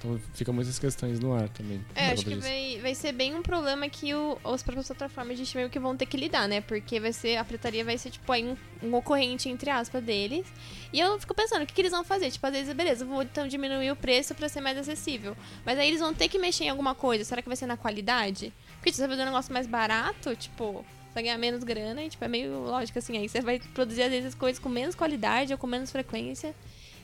Então 0.00 0.18
fica 0.32 0.50
muitas 0.50 0.78
questões 0.78 1.20
no 1.20 1.34
ar 1.34 1.46
também. 1.50 1.84
É, 1.94 2.12
acho 2.12 2.24
que 2.24 2.30
disso. 2.30 2.40
vai, 2.40 2.78
vai 2.80 2.94
ser 2.94 3.12
bem 3.12 3.34
um 3.34 3.42
problema 3.42 3.86
que 3.86 4.14
o, 4.14 4.38
as 4.42 4.62
próprias 4.62 4.86
plataformas 4.86 5.36
de 5.36 5.42
streaming 5.42 5.68
que 5.68 5.78
vão 5.78 5.94
ter 5.94 6.06
que 6.06 6.16
lidar, 6.16 6.48
né? 6.48 6.62
Porque 6.62 6.98
vai 6.98 7.12
ser, 7.12 7.36
a 7.36 7.44
pretaria 7.44 7.84
vai 7.84 7.98
ser, 7.98 8.08
tipo, 8.10 8.32
aí 8.32 8.42
um, 8.42 8.56
um 8.82 8.90
concorrente, 8.90 9.50
entre 9.50 9.68
aspas, 9.68 10.02
deles. 10.02 10.46
E 10.90 10.98
eu 10.98 11.20
fico 11.20 11.34
pensando, 11.34 11.64
o 11.64 11.66
que, 11.66 11.74
que 11.74 11.82
eles 11.82 11.92
vão 11.92 12.02
fazer? 12.02 12.30
Tipo, 12.30 12.46
às 12.46 12.52
vezes, 12.54 12.72
beleza, 12.72 13.04
vou 13.04 13.22
então 13.22 13.46
diminuir 13.46 13.90
o 13.90 13.96
preço 13.96 14.34
pra 14.34 14.48
ser 14.48 14.62
mais 14.62 14.78
acessível. 14.78 15.36
Mas 15.66 15.78
aí 15.78 15.88
eles 15.88 16.00
vão 16.00 16.14
ter 16.14 16.28
que 16.28 16.38
mexer 16.38 16.64
em 16.64 16.70
alguma 16.70 16.94
coisa. 16.94 17.22
Será 17.22 17.42
que 17.42 17.48
vai 17.48 17.56
ser 17.56 17.66
na 17.66 17.76
qualidade? 17.76 18.54
Porque 18.76 18.90
se 18.92 18.96
você 18.96 19.06
fazer 19.06 19.20
um 19.20 19.26
negócio 19.26 19.52
mais 19.52 19.66
barato, 19.66 20.34
tipo, 20.34 20.82
você 20.82 21.14
vai 21.14 21.22
ganhar 21.24 21.36
menos 21.36 21.62
grana 21.62 22.02
e, 22.02 22.08
tipo, 22.08 22.24
é 22.24 22.28
meio 22.28 22.58
lógico, 22.60 22.98
assim. 22.98 23.18
Aí 23.18 23.28
você 23.28 23.42
vai 23.42 23.60
produzir, 23.74 24.04
às 24.04 24.10
vezes, 24.10 24.34
coisas 24.34 24.58
com 24.58 24.70
menos 24.70 24.94
qualidade 24.94 25.52
ou 25.52 25.58
com 25.58 25.66
menos 25.66 25.92
frequência. 25.92 26.54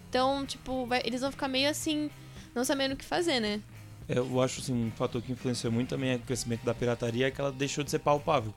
Então, 0.09 0.47
tipo, 0.47 0.87
vai- 0.87 1.03
eles 1.05 1.21
vão 1.21 1.31
ficar 1.31 1.47
meio 1.49 1.69
assim, 1.69 2.09
não 2.57 2.65
sabendo 2.65 2.93
o 2.93 2.97
que 2.97 3.05
fazer, 3.05 3.39
né? 3.39 3.61
É, 4.09 4.19
Eu 4.19 4.41
acho 4.43 4.61
assim, 4.61 4.73
um 4.73 4.91
fator 4.93 5.21
que 5.23 5.31
influenciou 5.33 5.73
muito 5.73 5.91
também 5.91 6.17
o 6.17 6.19
crescimento 6.21 6.65
da 6.65 6.75
pirataria 6.75 7.27
é 7.29 7.31
que 7.31 7.41
ela 7.41 7.53
deixou 7.53 7.85
de 7.85 7.91
ser 7.91 7.99
palpável. 8.01 8.53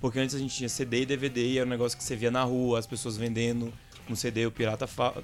Porque 0.00 0.18
antes 0.18 0.34
a 0.34 0.38
gente 0.38 0.54
tinha 0.54 0.68
CD 0.68 1.02
e 1.02 1.06
DVD 1.06 1.46
e 1.46 1.58
era 1.58 1.66
um 1.66 1.70
negócio 1.70 1.96
que 1.96 2.04
você 2.04 2.14
via 2.16 2.30
na 2.30 2.42
rua, 2.42 2.78
as 2.78 2.86
pessoas 2.86 3.16
vendendo 3.16 3.72
um 4.10 4.14
CD, 4.16 4.44
o 4.46 4.50
pirata 4.50 4.86
fa 4.86 5.14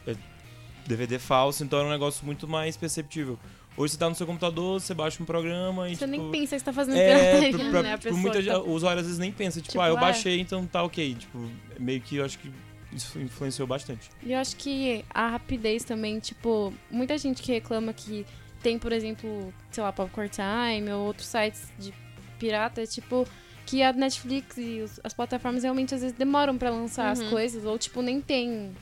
DVD 0.87 1.19
falso, 1.19 1.63
então 1.63 1.79
era 1.79 1.89
um 1.89 1.91
negócio 1.91 2.25
muito 2.25 2.49
mais 2.49 2.77
perceptível. 2.77 3.39
Hoje 3.77 3.93
você 3.95 3.99
tá 3.99 4.09
no 4.09 4.15
seu 4.15 4.27
computador, 4.27 4.81
você 4.81 4.93
baixa 4.93 5.23
um 5.23 5.27
programa 5.27 5.89
e 5.89 5.97
Você 5.97 6.05
tipo, 6.07 6.11
nem 6.23 6.31
pensa 6.31 6.57
que 6.57 6.59
você 6.61 6.65
tá 6.65 6.73
fazendo 6.73 6.97
é, 6.97 7.41
pirataria, 7.41 7.59
pra, 7.59 7.71
pra- 7.71 7.83
né? 7.83 7.95
A 7.95 7.99
tipo, 7.99 8.17
muita 8.17 8.43
tá- 8.43 8.59
o 8.59 8.73
usuário 8.73 9.01
às 9.01 9.07
vezes 9.07 9.19
nem 9.19 9.33
pensa, 9.33 9.61
tipo, 9.61 9.73
Tipo, 9.73 9.81
ah, 9.83 9.89
eu 9.89 9.97
é. 9.97 10.01
baixei, 10.01 10.41
então 10.41 10.67
tá 10.67 10.83
ok. 10.83 11.15
Tipo, 11.15 11.49
meio 11.79 12.01
que 12.01 12.17
eu 12.17 12.25
acho 12.25 12.39
que 12.39 12.51
isso 12.95 13.19
influenciou 13.19 13.67
bastante. 13.67 14.11
E 14.23 14.33
eu 14.33 14.39
acho 14.39 14.57
que 14.57 15.05
a 15.11 15.29
rapidez 15.29 15.85
também, 15.85 16.19
tipo, 16.19 16.73
muita 16.91 17.17
gente 17.19 17.43
que 17.43 17.53
reclama 17.53 17.93
que 17.93 18.27
tem, 18.63 18.79
por 18.79 18.93
exemplo, 18.93 19.53
sei 19.71 19.83
lá, 19.83 19.93
Popcorn 19.93 20.31
Time 20.31 20.91
ou 20.93 21.07
outros 21.07 21.27
sites 21.27 21.69
de 21.79 21.93
pirata, 22.39 22.87
tipo, 22.87 23.27
que 23.67 23.83
a 23.83 23.93
Netflix 23.93 24.57
e 24.59 24.81
os- 24.83 25.01
as 25.03 25.13
plataformas 25.15 25.63
realmente 25.63 25.95
às 25.95 26.01
vezes 26.03 26.17
demoram 26.17 26.57
pra 26.59 26.71
lançar 26.71 27.11
as 27.11 27.21
Uhum. 27.21 27.31
coisas, 27.31 27.65
ou 27.65 27.79
tipo, 27.79 28.03
nem 28.03 28.21
tem 28.21 28.73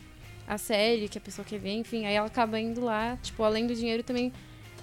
a 0.46 0.58
série 0.58 1.08
que 1.08 1.16
a 1.18 1.20
pessoa 1.20 1.44
quer 1.44 1.58
ver, 1.58 1.72
enfim, 1.74 2.06
aí 2.06 2.14
ela 2.14 2.26
acaba 2.26 2.58
indo 2.58 2.80
lá, 2.82 3.16
tipo, 3.22 3.42
além 3.42 3.66
do 3.66 3.74
dinheiro 3.74 4.02
também 4.02 4.32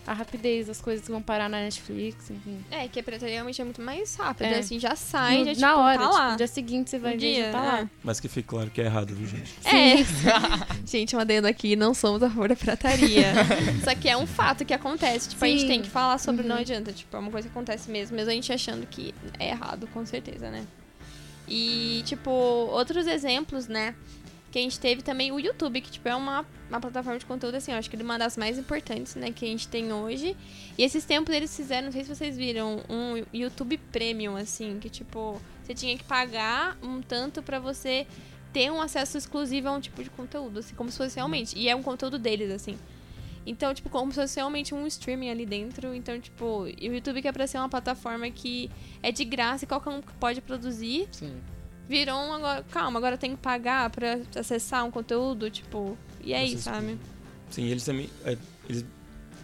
a 0.08 0.14
rapidez 0.14 0.68
das 0.68 0.80
coisas 0.82 1.06
que 1.06 1.12
vão 1.12 1.22
parar 1.22 1.50
na 1.50 1.60
Netflix, 1.60 2.32
enfim. 2.32 2.64
É, 2.72 2.88
que 2.88 2.98
a 3.00 3.04
pirataria 3.04 3.34
realmente 3.36 3.62
é 3.62 3.66
muito 3.66 3.82
mais 3.82 4.16
rápida, 4.16 4.48
É. 4.48 4.60
assim, 4.60 4.80
já 4.80 4.96
sai, 4.96 5.40
No- 5.40 5.46
já, 5.46 5.52
tipo, 5.52 5.62
na 5.62 5.76
hora, 5.78 5.98
tá 6.00 6.04
tipo, 6.06 6.16
lá. 6.18 6.32
no 6.32 6.38
dia 6.38 6.48
seguinte 6.48 6.90
você 6.90 6.98
vai 6.98 7.14
No 7.16 7.20
ver 7.20 7.28
e 7.28 7.36
já 7.36 7.42
dia, 7.44 7.52
tá 7.52 7.62
lá. 7.62 7.80
é. 7.82 7.88
Mas 8.04 8.20
que 8.22 8.28
fique 8.30 8.48
claro 8.48 8.70
que 8.72 8.80
é 8.82 8.86
errado, 8.86 9.14
viu, 9.14 9.28
gente? 9.28 9.54
É. 9.66 9.98
gente, 10.88 11.16
um 11.16 11.20
adendo 11.20 11.46
aqui, 11.48 11.76
não 11.76 11.94
somos 11.94 12.24
a 12.24 12.30
favor 12.30 12.48
da 12.48 12.56
pirataria. 12.56 13.34
Só 13.84 13.94
que 13.94 14.08
é 14.08 14.16
um 14.16 14.26
fato 14.26 14.64
que 14.64 14.74
acontece. 14.74 15.30
Tipo, 15.30 15.44
a 15.44 15.48
gente 15.50 15.62
Sim. 15.62 15.68
tem 15.68 15.82
que 15.82 15.90
falar 15.90 16.18
sobre, 16.20 16.42
Uhum. 16.44 16.48
não 16.50 16.56
adianta. 16.56 16.94
Tipo, 16.94 17.18
é 17.18 17.20
uma 17.20 17.30
coisa 17.32 17.48
que 17.50 17.52
acontece 17.52 17.92
mesmo, 17.92 18.16
mesmo 18.16 18.32
a 18.32 18.34
gente 18.34 18.52
achando 18.54 18.88
que 18.88 19.14
é 19.38 19.50
errado, 19.50 19.88
com 19.94 20.06
certeza, 20.06 20.50
né? 20.50 20.66
E, 21.48 22.02
tipo, 22.06 22.30
outros 22.32 23.08
exemplos, 23.08 23.68
né? 23.68 23.94
Que 24.58 24.62
a 24.62 24.64
gente 24.64 24.80
teve 24.80 25.04
também 25.04 25.32
o 25.32 25.40
YouTube, 25.40 25.80
que, 25.82 25.92
tipo, 25.92 26.10
é 26.10 26.16
uma, 26.16 26.44
uma 26.68 26.82
plataforma 26.82 27.20
de 27.20 27.28
conteúdo, 27.28 27.54
assim, 27.54 27.72
eu 27.72 27.78
acho 27.78 27.88
que 27.88 27.96
é 27.96 28.02
uma 28.02 28.18
das 28.18 28.36
mais 28.36 28.58
importantes, 28.58 29.14
né, 29.14 29.32
que 29.32 29.46
a 29.46 29.48
gente 29.48 29.68
tem 29.68 29.94
hoje. 29.94 30.36
E 30.76 30.84
esses 30.84 31.06
tempos 31.06 31.32
eles 31.36 31.56
fizeram, 31.56 31.86
não 31.86 31.92
sei 31.92 32.04
se 32.04 32.16
vocês 32.16 32.36
viram, 32.36 32.82
um 32.90 33.24
YouTube 33.32 33.78
Premium, 33.92 34.36
assim, 34.36 34.80
que, 34.80 34.90
tipo, 34.90 35.40
você 35.62 35.76
tinha 35.76 35.96
que 35.96 36.04
pagar 36.04 36.76
um 36.82 37.04
tanto 37.04 37.44
pra 37.44 37.60
você 37.60 38.08
ter 38.52 38.72
um 38.72 38.82
acesso 38.82 39.16
exclusivo 39.20 39.68
a 39.68 39.74
um 39.74 39.80
tipo 39.80 40.04
de 40.04 40.10
conteúdo, 40.10 40.58
assim, 40.58 40.74
como 40.74 40.89
se 40.89 40.98
fosse 40.98 41.17
realmente. 41.17 41.56
E 41.56 41.70
é 41.70 41.76
um 41.76 41.84
conteúdo 41.84 42.17
deles, 42.17 42.50
assim. 42.50 42.80
Então, 43.46 43.72
tipo, 43.76 43.91
como 43.91 44.12
se 44.12 44.20
fosse 44.20 44.38
realmente 44.38 44.74
um 44.74 44.88
streaming 44.88 45.30
ali 45.30 45.46
dentro. 45.46 45.93
Então, 45.93 46.20
tipo, 46.20 46.63
o 46.63 46.67
YouTube 46.67 47.22
que 47.22 47.28
é 47.28 47.32
pra 47.32 47.46
ser 47.46 47.60
uma 47.60 47.70
plataforma 47.70 48.28
que 48.32 48.72
é 49.04 49.12
de 49.12 49.24
graça 49.24 49.65
e 49.65 49.67
qualquer 49.67 49.91
um 49.91 50.02
pode 50.02 50.41
produzir. 50.41 51.08
Sim. 51.12 51.39
Virou 51.88 52.17
um 52.19 52.34
agora. 52.34 52.63
Calma, 52.71 53.00
agora 53.00 53.17
tenho 53.17 53.36
que 53.36 53.41
pagar 53.41 53.89
pra 53.89 54.19
acessar 54.36 54.84
um 54.86 54.91
conteúdo, 54.91 55.50
tipo. 55.50 55.97
E 56.23 56.34
aí, 56.34 56.50
Vocês- 56.50 56.62
sabe? 56.63 56.97
Sim, 57.50 57.65
eles 57.65 57.84
também. 57.86 58.10
é, 58.26 58.38
eles 58.69 58.84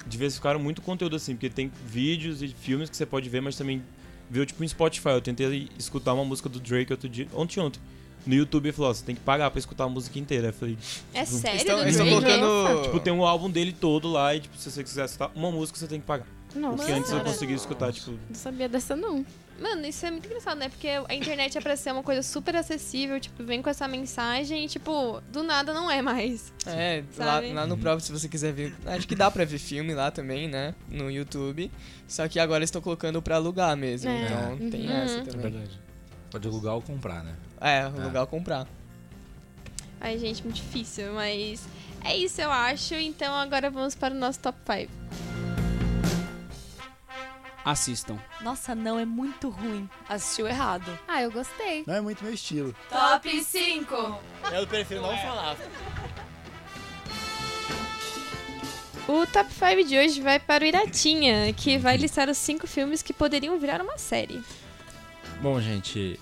diversificaram 0.06 0.60
muito 0.60 0.80
o 0.80 0.82
conteúdo, 0.82 1.16
assim, 1.16 1.34
porque 1.36 1.50
tem 1.50 1.72
vídeos 1.86 2.42
e 2.42 2.48
filmes 2.50 2.90
que 2.90 2.98
você 2.98 3.06
pode 3.06 3.30
ver, 3.30 3.42
mas 3.42 3.56
também 3.56 3.82
viu 4.30 4.46
tipo 4.46 4.64
em 4.64 4.68
Spotify. 4.68 5.10
Eu 5.10 5.22
tentei 5.22 5.70
escutar 5.78 6.14
uma 6.14 6.26
música 6.26 6.50
do 6.50 6.60
Drake 6.60 6.92
outro 6.92 7.08
dia, 7.08 7.28
ontem 7.34 7.60
ontem. 7.62 7.80
No 8.26 8.34
YouTube 8.34 8.66
ele 8.68 8.74
falou, 8.74 8.90
ó, 8.92 8.94
você 8.94 9.04
tem 9.04 9.16
que 9.16 9.22
pagar 9.22 9.52
pra 9.52 9.60
escutar 9.60 9.84
a 9.84 9.90
música 9.90 10.18
inteira. 10.18 10.48
Eu 10.48 10.54
falei, 10.54 10.78
É 11.14 11.26
sério? 11.26 11.58
Estão- 11.58 11.76
do 11.76 11.82
eles 11.84 11.96
estão 11.96 12.08
colocando- 12.10 12.82
tipo, 12.84 13.00
tem 13.02 13.12
um 13.14 13.26
álbum 13.26 13.50
dele 13.50 13.74
todo 13.78 14.10
lá 14.10 14.34
e 14.34 14.40
tipo, 14.40 14.58
se 14.58 14.72
você 14.72 14.82
quiser 14.84 15.06
escutar 15.06 15.30
uma 15.36 15.52
música, 15.52 15.78
você 15.78 15.88
tem 15.88 16.00
que 16.00 16.06
pagar. 16.06 16.26
Nossa, 16.56 16.78
Porque 16.78 16.92
antes 16.94 17.12
eu 17.12 17.20
conseguia 17.22 17.56
escutar, 17.56 17.92
tipo. 17.92 18.12
não 18.12 18.36
sabia 18.36 18.70
dessa 18.70 18.96
não. 18.96 19.26
Mano, 19.60 19.86
isso 19.86 20.06
é 20.06 20.12
muito 20.12 20.26
engraçado, 20.26 20.58
né? 20.58 20.68
Porque 20.68 20.88
a 20.88 21.14
internet 21.16 21.58
é 21.58 21.62
pra 21.62 21.76
ser 21.78 21.92
uma 21.94 22.04
coisa 22.04 22.22
super 22.24 22.56
acessível, 22.56 23.20
tipo, 23.20 23.44
vem 23.44 23.62
com 23.62 23.70
essa 23.70 23.88
mensagem 23.88 24.66
e, 24.66 24.68
tipo, 24.68 25.22
do 25.32 25.42
nada 25.44 25.74
não 25.74 25.90
é 25.90 26.02
mais. 26.02 26.52
É, 26.66 27.04
lá, 27.18 27.40
lá 27.40 27.68
no 27.68 27.78
próprio, 27.78 28.04
se 28.06 28.12
você 28.12 28.28
quiser 28.28 28.52
ver. 28.52 28.76
Acho 28.86 29.08
que 29.08 29.16
dá 29.16 29.30
pra 29.32 29.46
ver 29.46 29.60
filme 29.60 29.94
lá 29.94 30.12
também, 30.12 30.48
né? 30.48 30.74
No 30.90 31.10
YouTube. 31.10 31.72
Só 32.08 32.28
que 32.28 32.40
agora 32.40 32.64
estão 32.64 32.82
colocando 32.82 33.22
pra 33.22 33.36
alugar 33.36 33.78
mesmo. 33.78 34.10
É. 34.10 34.26
Então 34.26 34.70
tem 34.70 34.88
Uhum. 34.90 34.98
essa 34.98 35.20
É 35.20 35.24
também. 35.24 35.42
verdade. 35.52 35.70
Pode 35.70 36.32
Pode 36.32 36.48
alugar 36.48 36.74
ou 36.76 36.82
comprar, 36.82 37.24
né? 37.24 37.36
É, 37.62 37.82
alugar 37.82 38.22
ou 38.24 38.28
comprar. 38.28 38.68
Ai, 40.02 40.18
gente, 40.18 40.44
muito 40.44 40.56
difícil, 40.58 41.14
mas 41.14 41.64
é 42.04 42.18
isso, 42.18 42.42
eu 42.42 42.52
acho. 42.52 42.96
Então 42.96 43.34
agora 43.36 43.70
vamos 43.70 43.96
para 43.96 44.14
o 44.14 44.18
nosso 44.18 44.40
top 44.40 44.58
5. 44.66 44.92
Assistam. 47.66 48.20
Nossa, 48.42 48.76
não, 48.76 49.00
é 49.00 49.06
muito 49.06 49.50
ruim. 49.50 49.90
Assistiu 50.08 50.48
errado. 50.48 50.98
Ah, 51.08 51.22
eu 51.22 51.32
gostei. 51.32 51.84
Não 51.88 51.94
é 51.96 52.02
muito 52.02 52.24
meu 52.24 52.34
estilo. 52.34 52.76
Top 52.90 53.44
5. 53.44 54.20
Eu 54.52 54.68
prefiro 54.68 55.02
não 55.02 55.18
falar. 55.18 55.56
O 59.08 59.26
top 59.28 59.52
5 59.52 59.84
de 59.88 59.98
hoje 59.98 60.22
vai 60.22 60.40
para 60.40 60.64
o 60.64 60.68
Iratinha, 60.68 61.52
que 61.54 61.78
vai 61.78 61.98
listar 61.98 62.30
os 62.30 62.38
cinco 62.38 62.66
filmes 62.66 63.02
que 63.02 63.12
poderiam 63.14 63.58
virar 63.60 63.82
uma 63.82 63.98
série. 63.98 64.42
Bom, 65.42 65.60
gente, 65.60 66.20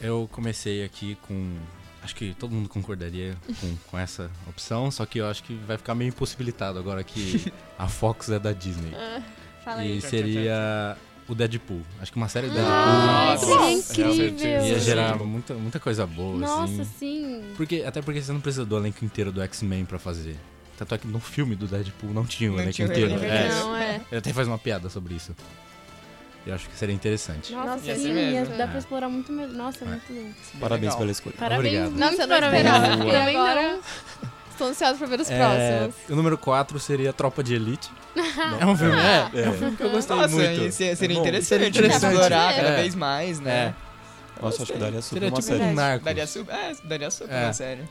eu 0.00 0.28
comecei 0.30 0.84
aqui 0.84 1.16
com. 1.22 1.56
Acho 2.02 2.14
que 2.14 2.34
todo 2.34 2.52
mundo 2.52 2.68
concordaria 2.68 3.36
com, 3.60 3.76
com 3.90 3.98
essa 3.98 4.30
opção, 4.48 4.90
só 4.90 5.04
que 5.04 5.18
eu 5.18 5.28
acho 5.28 5.42
que 5.44 5.54
vai 5.54 5.76
ficar 5.76 5.94
meio 5.94 6.08
impossibilitado 6.08 6.78
agora 6.78 7.04
que 7.04 7.52
a 7.78 7.86
Fox 7.88 8.30
é 8.30 8.38
da 8.38 8.52
Disney. 8.52 8.92
Ah, 9.70 9.76
fala 9.76 9.82
aí. 9.82 9.98
E 9.98 10.00
seria 10.02 10.96
o 11.28 11.34
Deadpool. 11.34 11.82
Acho 12.00 12.10
que 12.10 12.16
uma 12.18 12.28
série 12.28 12.48
do 12.48 12.54
Ai, 12.58 13.36
Deadpool 13.36 13.48
seria 13.82 14.06
Nossa, 14.06 14.22
incrível. 14.24 14.64
ia 14.66 14.78
gerar 14.80 15.16
muita, 15.18 15.54
muita 15.54 15.78
coisa 15.78 16.06
boa, 16.06 16.38
Nossa, 16.38 16.82
assim. 16.82 16.84
sim. 16.98 17.44
Porque, 17.56 17.84
até 17.86 18.02
porque 18.02 18.20
você 18.20 18.32
não 18.32 18.40
precisa 18.40 18.64
do 18.64 18.76
elenco 18.76 19.04
inteiro 19.04 19.30
do 19.30 19.40
X-Men 19.42 19.84
pra 19.84 19.98
fazer. 19.98 20.36
Tanto 20.76 20.94
é 20.94 20.98
que 20.98 21.06
no 21.06 21.20
filme 21.20 21.54
do 21.54 21.66
Deadpool 21.66 22.10
não 22.12 22.24
tinha 22.24 22.50
o 22.50 22.54
Não 22.56 22.62
elenco 22.62 22.82
inteiro. 22.82 23.12
É. 23.22 23.48
Não, 23.50 23.76
é. 23.76 24.00
Ele 24.10 24.18
até 24.18 24.32
faz 24.32 24.48
uma 24.48 24.58
piada 24.58 24.88
sobre 24.88 25.14
isso. 25.14 25.36
Eu 26.46 26.54
acho 26.54 26.70
que 26.70 26.74
seria 26.74 26.94
interessante. 26.94 27.52
Nossa, 27.52 27.94
sim, 27.94 28.14
ia, 28.14 28.46
dá 28.46 28.64
É. 28.64 28.66
pra 28.66 28.78
explorar 28.78 29.10
muito 29.10 29.30
melhor. 29.30 29.52
Nossa, 29.52 29.84
muito 29.84 30.02
bom. 30.10 30.32
Parabéns 30.58 30.84
Legal. 30.94 30.98
pela 30.98 31.10
escolha. 31.12 31.36
Parabéns, 31.38 31.86
Obrigado. 31.86 31.98
Nossa, 32.00 32.22
eu 32.22 32.26
não 32.26 32.36
esperava. 32.36 32.96
Também 32.96 33.34
não. 33.36 34.39
Estou 34.60 34.68
ansiosa 34.68 34.98
pra 34.98 35.06
ver 35.06 35.20
os 35.20 35.30
É, 35.30 35.38
próximos. 35.38 35.94
o 36.10 36.16
número 36.16 36.38
4 36.38 36.78
seria 36.78 37.12
Tropa 37.12 37.42
de 37.42 37.54
Elite. 37.54 37.90
é 38.60 38.66
um 38.66 38.76
filme, 38.76 38.96
é, 38.98 39.30
é 39.42 39.48
um 39.48 39.52
filme 39.54 39.76
que 39.76 39.82
eu 39.82 39.90
gostei 39.90 40.16
Nossa, 40.16 40.34
muito. 40.34 40.72
seria, 40.72 40.96
seria 40.96 41.14
É 41.14 41.16
bom. 41.16 41.20
interessante, 41.22 41.48
Seria 41.48 41.68
interessante. 41.68 42.12
explorar 42.12 42.54
cada 42.56 42.68
É. 42.68 42.76
vez 42.82 42.94
mais, 42.94 43.40
né? 43.40 43.74
Nossa, 44.40 44.62
acho 44.62 44.72
que 44.72 44.78
daria 44.78 45.02
super 45.02 45.14
Seria 45.20 45.28
uma 45.28 45.36
tipo 45.40 45.48
série. 45.48 45.62
um 45.64 45.74
narco. 45.74 46.04
Daria 46.04 46.26
super, 46.26 46.54
é, 46.54 46.72
daria 46.84 47.10
super 47.10 47.34
É. 47.34 47.44
uma 47.44 47.52
série. 47.52 47.82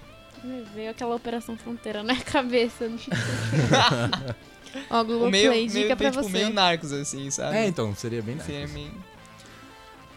Veio 0.74 0.92
aquela 0.92 1.16
Operação 1.16 1.58
Fronteira 1.58 2.02
na 2.04 2.16
cabeça. 2.24 2.90
Ó, 4.90 5.02
O 5.02 5.06
Google 5.06 5.32
meio, 5.32 5.50
Play, 5.52 5.68
meio, 5.68 5.84
dica 5.84 5.96
pra 5.96 6.12
tipo, 6.12 6.24
você. 6.24 6.30
meio 6.32 6.54
narcos, 6.54 6.92
assim, 6.94 7.30
sabe? 7.32 7.58
É, 7.58 7.68
então, 7.68 7.94
seria 7.96 8.22
bem 8.22 8.40
Seria 8.40 8.62
nice. 8.62 8.74
meio- 8.74 8.92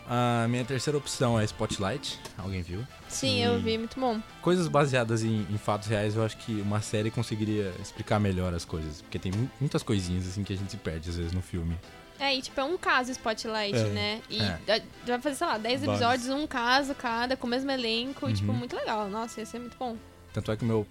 A 0.09 0.47
minha 0.49 0.65
terceira 0.65 0.99
opção 0.99 1.39
é 1.39 1.45
Spotlight. 1.45 2.19
Alguém 2.37 2.61
viu? 2.63 2.85
Sim, 3.09 3.43
eu 3.43 3.61
vi, 3.61 3.79
muito 3.79 3.99
bom. 3.99 4.21
Coisas 4.41 4.67
baseadas 4.69 5.23
em, 5.23 5.47
em 5.49 5.59
fatos 5.59 5.89
reais, 5.89 6.17
eu 6.17 6.25
acho 6.25 6.37
que 6.39 6.61
uma 6.61 6.81
série 6.83 7.11
conseguiria 7.11 7.73
explicar 7.81 8.19
melhor 8.19 8.53
as 8.53 8.65
coisas. 8.65 9.01
Porque 9.03 9.19
tem 9.19 9.33
mu- 9.33 9.51
muitas 9.61 9.83
coisinhas 9.83 10.27
assim 10.27 10.43
que 10.43 10.53
a 10.53 10.57
gente 10.57 10.71
se 10.71 10.77
perde 10.77 11.09
às 11.09 11.17
vezes 11.17 11.33
no 11.33 11.41
filme. 11.41 11.77
É, 12.19 12.35
e 12.37 12.43
tipo, 12.43 12.61
é 12.61 12.65
um 12.65 12.77
caso 12.77 13.11
Spotlight, 13.13 13.77
É. 13.77 13.85
né? 13.89 14.23
E 14.29 14.41
É. 14.41 14.83
vai 15.07 15.21
fazer, 15.21 15.37
sei 15.37 15.47
lá, 15.47 15.59
10 15.59 15.81
Vários. 15.81 16.01
episódios, 16.01 16.29
um 16.29 16.47
caso 16.47 16.95
cada, 16.95 17.37
com 17.37 17.47
o 17.47 17.51
mesmo 17.51 17.71
elenco, 17.71 18.29
e, 18.29 18.33
tipo, 18.35 18.53
Uhum. 18.53 18.59
muito 18.59 18.77
legal. 18.77 19.09
Nossa, 19.09 19.41
ia 19.41 19.47
ser 19.47 19.59
muito 19.61 19.77
bom. 19.79 19.97
Tanto 20.33 20.51
é 20.53 20.57
que 20.57 20.63
o 20.65 20.67
meu 20.67 20.87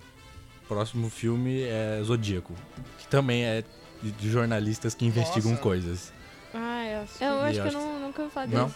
próximo 0.68 1.10
filme 1.10 1.62
é 1.64 2.02
Zodíaco, 2.04 2.54
que 2.98 3.08
também 3.08 3.44
é 3.44 3.64
de, 4.02 4.30
jornalistas 4.32 4.94
que 4.96 5.06
investigam 5.06 5.52
Nossa. 5.52 5.62
coisas. 5.64 6.14
Ah, 6.54 6.86
eu 6.86 7.02
acho. 7.02 7.24
Eu 7.24 7.34
E 7.36 7.44
acho 7.50 7.62
que 7.62 7.68
eu 7.68 7.72
não, 7.82 8.00
nunca 8.00 8.22
ouvi 8.24 8.34
falar 8.34 8.48
Não? 8.48 8.74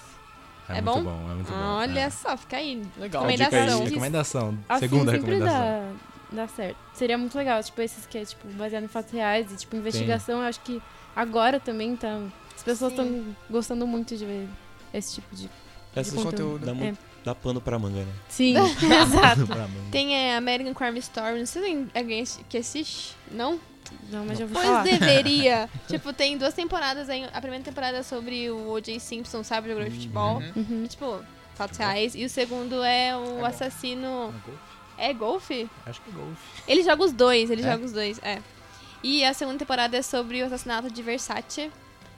É, 0.69 0.78
É 0.78 0.82
muito 0.82 0.95
bom? 0.97 1.04
bom? 1.04 1.32
é 1.32 1.36
muito 1.36 1.51
bom. 1.51 1.58
Olha 1.58 1.99
é. 1.99 2.10
só, 2.10 2.36
fica 2.38 2.58
aí. 2.58 2.82
Legal. 2.97 3.23
Recomendação. 3.25 3.80
Aí, 3.82 3.89
recomendação. 3.89 4.58
Assim 4.69 4.80
Segunda 4.80 5.12
sempre 5.12 5.32
recomendação. 5.32 5.93
dá, 6.32 6.36
dá 6.43 6.47
certo. 6.47 6.78
Seria 6.93 7.17
muito 7.17 7.38
legal, 7.38 7.62
tipo, 7.63 7.82
esses 7.82 8.06
que 8.06 8.17
é, 8.17 8.25
tipo, 8.25 8.47
baseado 8.49 8.84
em 8.84 8.88
fatos 8.88 9.12
reais 9.12 9.51
e, 9.51 9.56
tipo, 9.58 9.75
investigação, 9.75 10.39
eu 10.41 10.47
acho 10.47 10.60
que 10.62 10.82
agora 11.15 11.60
também 11.60 11.95
tá... 11.95 12.19
As 12.56 12.63
pessoas 12.63 12.93
Sim. 12.93 13.01
estão 13.01 13.36
gostando 13.49 13.86
muito 13.86 14.15
de 14.17 14.25
ver 14.25 14.47
esse 14.93 15.15
tipo 15.15 15.36
de, 15.36 15.49
Essas 15.95 16.13
de 16.17 16.23
conteúdo. 16.23 16.60
conteúdo. 16.60 16.65
dá, 16.65 16.71
É. 16.71 16.73
muito, 16.73 16.99
dá 17.23 17.36
pano 17.36 17.60
pra 17.62 17.78
manga, 17.78 17.99
né? 17.99 18.13
Sim, 18.30 18.56
exato. 18.82 19.41
Tem 19.91 20.15
é, 20.15 20.38
American 20.38 20.73
Crime 20.73 20.99
Story, 20.99 21.39
não 21.39 21.45
sei 21.45 21.62
se 21.62 21.67
tem 21.67 21.88
alguém 21.93 22.23
que 22.49 22.58
assiste, 22.58 23.15
não? 23.30 23.60
Não, 24.12 24.26
mas 24.26 24.38
já 24.38 24.43
ouvi 24.45 24.54
Pois 24.54 24.65
falar. 24.65 24.84
deveria. 24.84 25.69
tipo, 25.88 26.13
tem 26.13 26.38
duas 26.38 26.54
temporadas 26.54 27.10
aí. 27.10 27.26
A 27.34 27.39
primeira 27.41 27.63
temporada 27.63 27.98
é 27.98 28.04
sobre 28.04 28.50
o 28.52 28.71
O.J. 28.71 29.00
Simpson, 29.00 29.43
sabe? 29.43 29.69
Jogador 29.69 29.89
de 29.89 29.95
futebol. 29.95 30.36
Uhum. 30.38 30.52
Uhum. 30.56 30.84
E, 30.86 30.88
tipo, 30.88 31.19
fatos 31.56 31.78
reais. 31.78 32.15
E 32.15 32.24
o 32.26 32.30
segundo 32.30 32.84
é 32.84 33.15
o 33.15 33.39
bom. 33.39 33.45
assassino... 33.45 34.34
É 34.98 35.13
golfe? 35.13 35.67
É 35.67 35.67
golfe? 35.67 35.69
Acho 35.86 36.02
que 36.02 36.10
é 36.10 36.13
golfe. 36.13 36.41
Ele 36.67 36.84
joga 36.84 37.04
os 37.04 37.12
dois, 37.12 37.50
ele 37.52 37.62
É? 37.62 37.71
joga 37.71 37.86
os 37.86 37.91
dois, 37.91 38.19
é. 38.24 38.39
E 39.04 39.24
a 39.26 39.34
segunda 39.34 39.58
temporada 39.60 39.98
é 39.98 40.02
sobre 40.02 40.41
o 40.41 40.45
assassinato 40.45 40.89
de 40.89 41.02
Versace, 41.04 41.69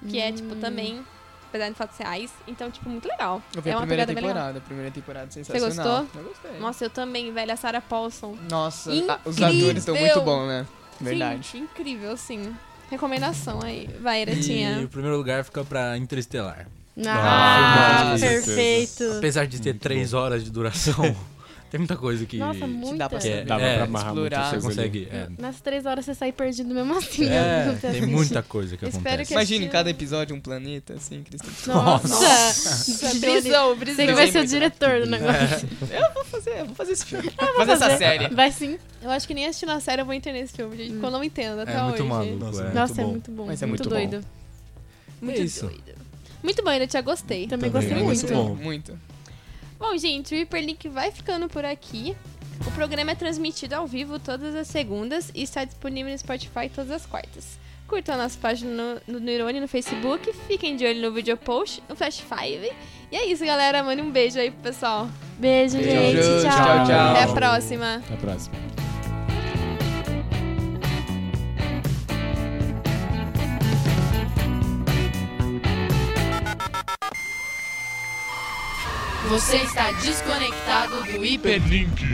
que 0.08 0.19
é, 0.19 0.32
tipo, 0.32 0.53
Hum. 0.53 0.60
também, 0.60 1.03
apesar 1.49 1.69
de 1.69 1.75
fatos 1.75 1.97
reais. 1.97 2.32
Então, 2.47 2.69
tipo, 2.69 2.88
muito 2.88 3.08
legal. 3.08 3.41
Eu 3.56 3.62
vi 3.63 3.69
é 3.71 3.73
a 3.73 3.77
uma 3.77 3.88
primeira 3.88 4.06
temporada. 4.13 4.60
A 4.60 4.62
primeira 4.62 4.91
temporada 4.91 5.32
sensacional. 5.32 5.69
gostou? 6.06 6.21
Eu 6.21 6.27
gostei. 6.30 6.60
Nossa, 6.60 6.86
eu 6.86 6.89
também, 6.89 7.34
velho. 7.34 7.51
A 7.51 7.56
Sarah 7.56 7.82
Paulson. 7.82 8.38
Nossa, 8.49 8.91
Incrível! 8.91 9.13
a- 9.15 9.19
os 9.25 9.41
atores 9.41 9.77
estão 9.77 9.95
muito 9.95 10.21
bons, 10.21 10.47
né? 10.47 10.67
Verdade. 11.01 11.45
Sim, 11.45 11.60
incrível, 11.60 12.15
sim. 12.17 12.55
Recomendação 12.89 13.60
aí. 13.63 13.89
Vai, 14.01 14.19
E 14.19 14.21
Iratinha. 14.23 14.79
o 14.83 14.88
primeiro 14.88 15.17
lugar 15.17 15.43
fica 15.43 15.63
pra 15.63 15.97
Interestelar. 15.97 16.67
Ah, 17.05 18.13
Ah, 18.15 18.19
perfeito. 18.19 19.03
Apesar 19.17 19.45
de 19.45 19.62
ter 19.62 19.69
Muito 19.73 19.81
três 19.83 20.13
horas 20.13 20.43
de 20.43 20.49
duração, 20.51 20.95
tem 21.69 21.80
muita 21.80 21.95
coisa 21.97 22.25
que, 22.25 22.38
Nossa, 22.38 22.65
muita. 22.65 22.95
dá 22.97 23.10
pra 23.10 23.19
que 23.19 23.27
é, 23.30 23.43
Dava 23.43 23.62
é, 23.63 23.75
pra 23.75 23.84
amarrar 23.86 24.08
explorar. 24.13 24.39
muita 24.39 24.62
você 24.62 24.67
consegue. 24.67 25.08
É, 25.12 25.27
Nas 25.38 25.60
três 25.60 25.86
horas 25.86 26.06
você 26.06 26.13
sai 26.15 26.32
perdido 26.32 26.73
mesmo 26.73 26.95
assim. 26.97 27.25
É, 27.25 27.65
né? 27.65 27.80
Tem 27.82 28.06
muita 28.06 28.41
coisa 28.41 28.77
que 28.77 28.86
Espero 28.86 29.06
acontece. 29.08 29.27
que 29.27 29.34
Imagine 29.34 29.58
assistiu. 29.65 29.71
cada 29.71 29.89
episódio 29.89 30.36
um 30.36 30.39
planeta, 30.39 30.93
assim, 30.93 31.23
que 31.23 31.38
que 31.38 31.67
Nossa. 31.69 32.08
Nossa, 32.08 33.13
brisou, 33.19 33.75
brisou. 33.75 33.95
Você 33.97 34.08
que 34.08 34.13
vai 34.13 34.27
ser 34.32 34.38
o 34.38 34.41
Muito, 34.41 34.49
diretor 34.49 35.01
do 35.01 35.08
negócio. 35.08 35.69
Eu 35.91 36.13
vou 36.13 36.23
fazer, 36.25 36.60
eu 36.60 36.65
vou 36.65 36.75
fazer 36.75 36.91
esse 36.93 37.06
filme. 37.06 37.30
Vou 37.38 37.56
fazer 37.56 37.71
essa 37.73 37.97
série. 37.97 38.34
Vai 38.34 38.51
sim. 38.51 38.77
Eu 39.01 39.10
acho 39.12 39.27
que 39.27 39.34
nem 39.34 39.45
assistindo 39.45 39.71
a 39.71 39.80
série 39.80 40.01
eu 40.01 40.06
vou 40.06 40.13
entender 40.13 40.39
esse 40.39 40.53
filme, 40.53 40.75
gente, 40.77 40.91
porque 40.91 41.06
eu 41.06 41.12
não 41.12 41.23
entendo 41.23 41.62
até 41.62 41.73
É 41.73 41.82
muito 41.84 41.93
hoje. 41.95 42.03
maluco. 42.10 42.36
Nossa, 42.38 42.63
é. 42.63 42.73
Nossa, 42.73 43.01
é 43.01 43.06
muito 43.06 43.32
bom. 43.32 43.45
Mas 43.45 43.62
é 43.62 43.65
muito, 43.65 43.82
muito 43.82 43.89
doido. 43.89 44.25
Muito 45.21 45.41
É 45.41 45.45
doido. 45.62 45.97
Muito 46.43 46.63
bom, 46.63 46.71
Iratia, 46.71 47.01
gostei. 47.01 47.47
Também, 47.47 47.69
gostei 47.71 47.91
É 47.91 47.95
muito. 47.95 48.34
muito 48.62 48.99
bom. 49.77 49.97
Gente, 49.97 50.33
o 50.33 50.37
Hyperlink 50.37 50.87
vai 50.89 51.11
ficando 51.11 51.47
por 51.47 51.65
aqui. 51.65 52.15
O 52.65 52.71
programa 52.71 53.11
é 53.11 53.15
transmitido 53.15 53.75
ao 53.75 53.87
vivo 53.87 54.19
todas 54.19 54.55
as 54.55 54.67
segundas 54.67 55.31
e 55.33 55.43
está 55.43 55.63
disponível 55.63 56.11
no 56.11 56.17
Spotify 56.17 56.69
todas 56.73 56.91
as 56.91 57.05
quartas. 57.05 57.59
Curtam 57.87 58.15
a 58.15 58.17
nossa 58.17 58.37
página 58.39 58.71
no, 58.71 59.13
no 59.13 59.19
Neurone 59.19 59.61
no 59.61 59.67
Facebook, 59.67 60.33
fiquem 60.47 60.75
de 60.75 60.85
olho 60.85 61.01
no 61.01 61.11
vídeo 61.13 61.37
post, 61.37 61.81
no 61.87 61.95
Flash 61.95 62.15
5. 62.15 62.75
E 63.11 63.15
é 63.15 63.25
isso, 63.27 63.45
galera. 63.45 63.81
Mande 63.81 64.01
um 64.01 64.11
beijo 64.11 64.37
aí 64.37 64.51
pro 64.51 64.61
pessoal. 64.61 65.09
Beijo, 65.39 65.77
Beijo, 65.77 66.21
gente. 66.21 66.41
tchau, 66.41 66.51
tchau. 66.51 66.85
tchau. 66.87 67.11
Até 67.11 67.23
a 67.23 67.27
próxima. 67.27 67.95
Até 67.95 68.13
a 68.13 68.17
próxima. 68.17 68.76
Você 79.29 79.57
está 79.57 79.91
desconectado 79.91 81.03
do 81.03 81.25
Hiperlink. 81.25 82.05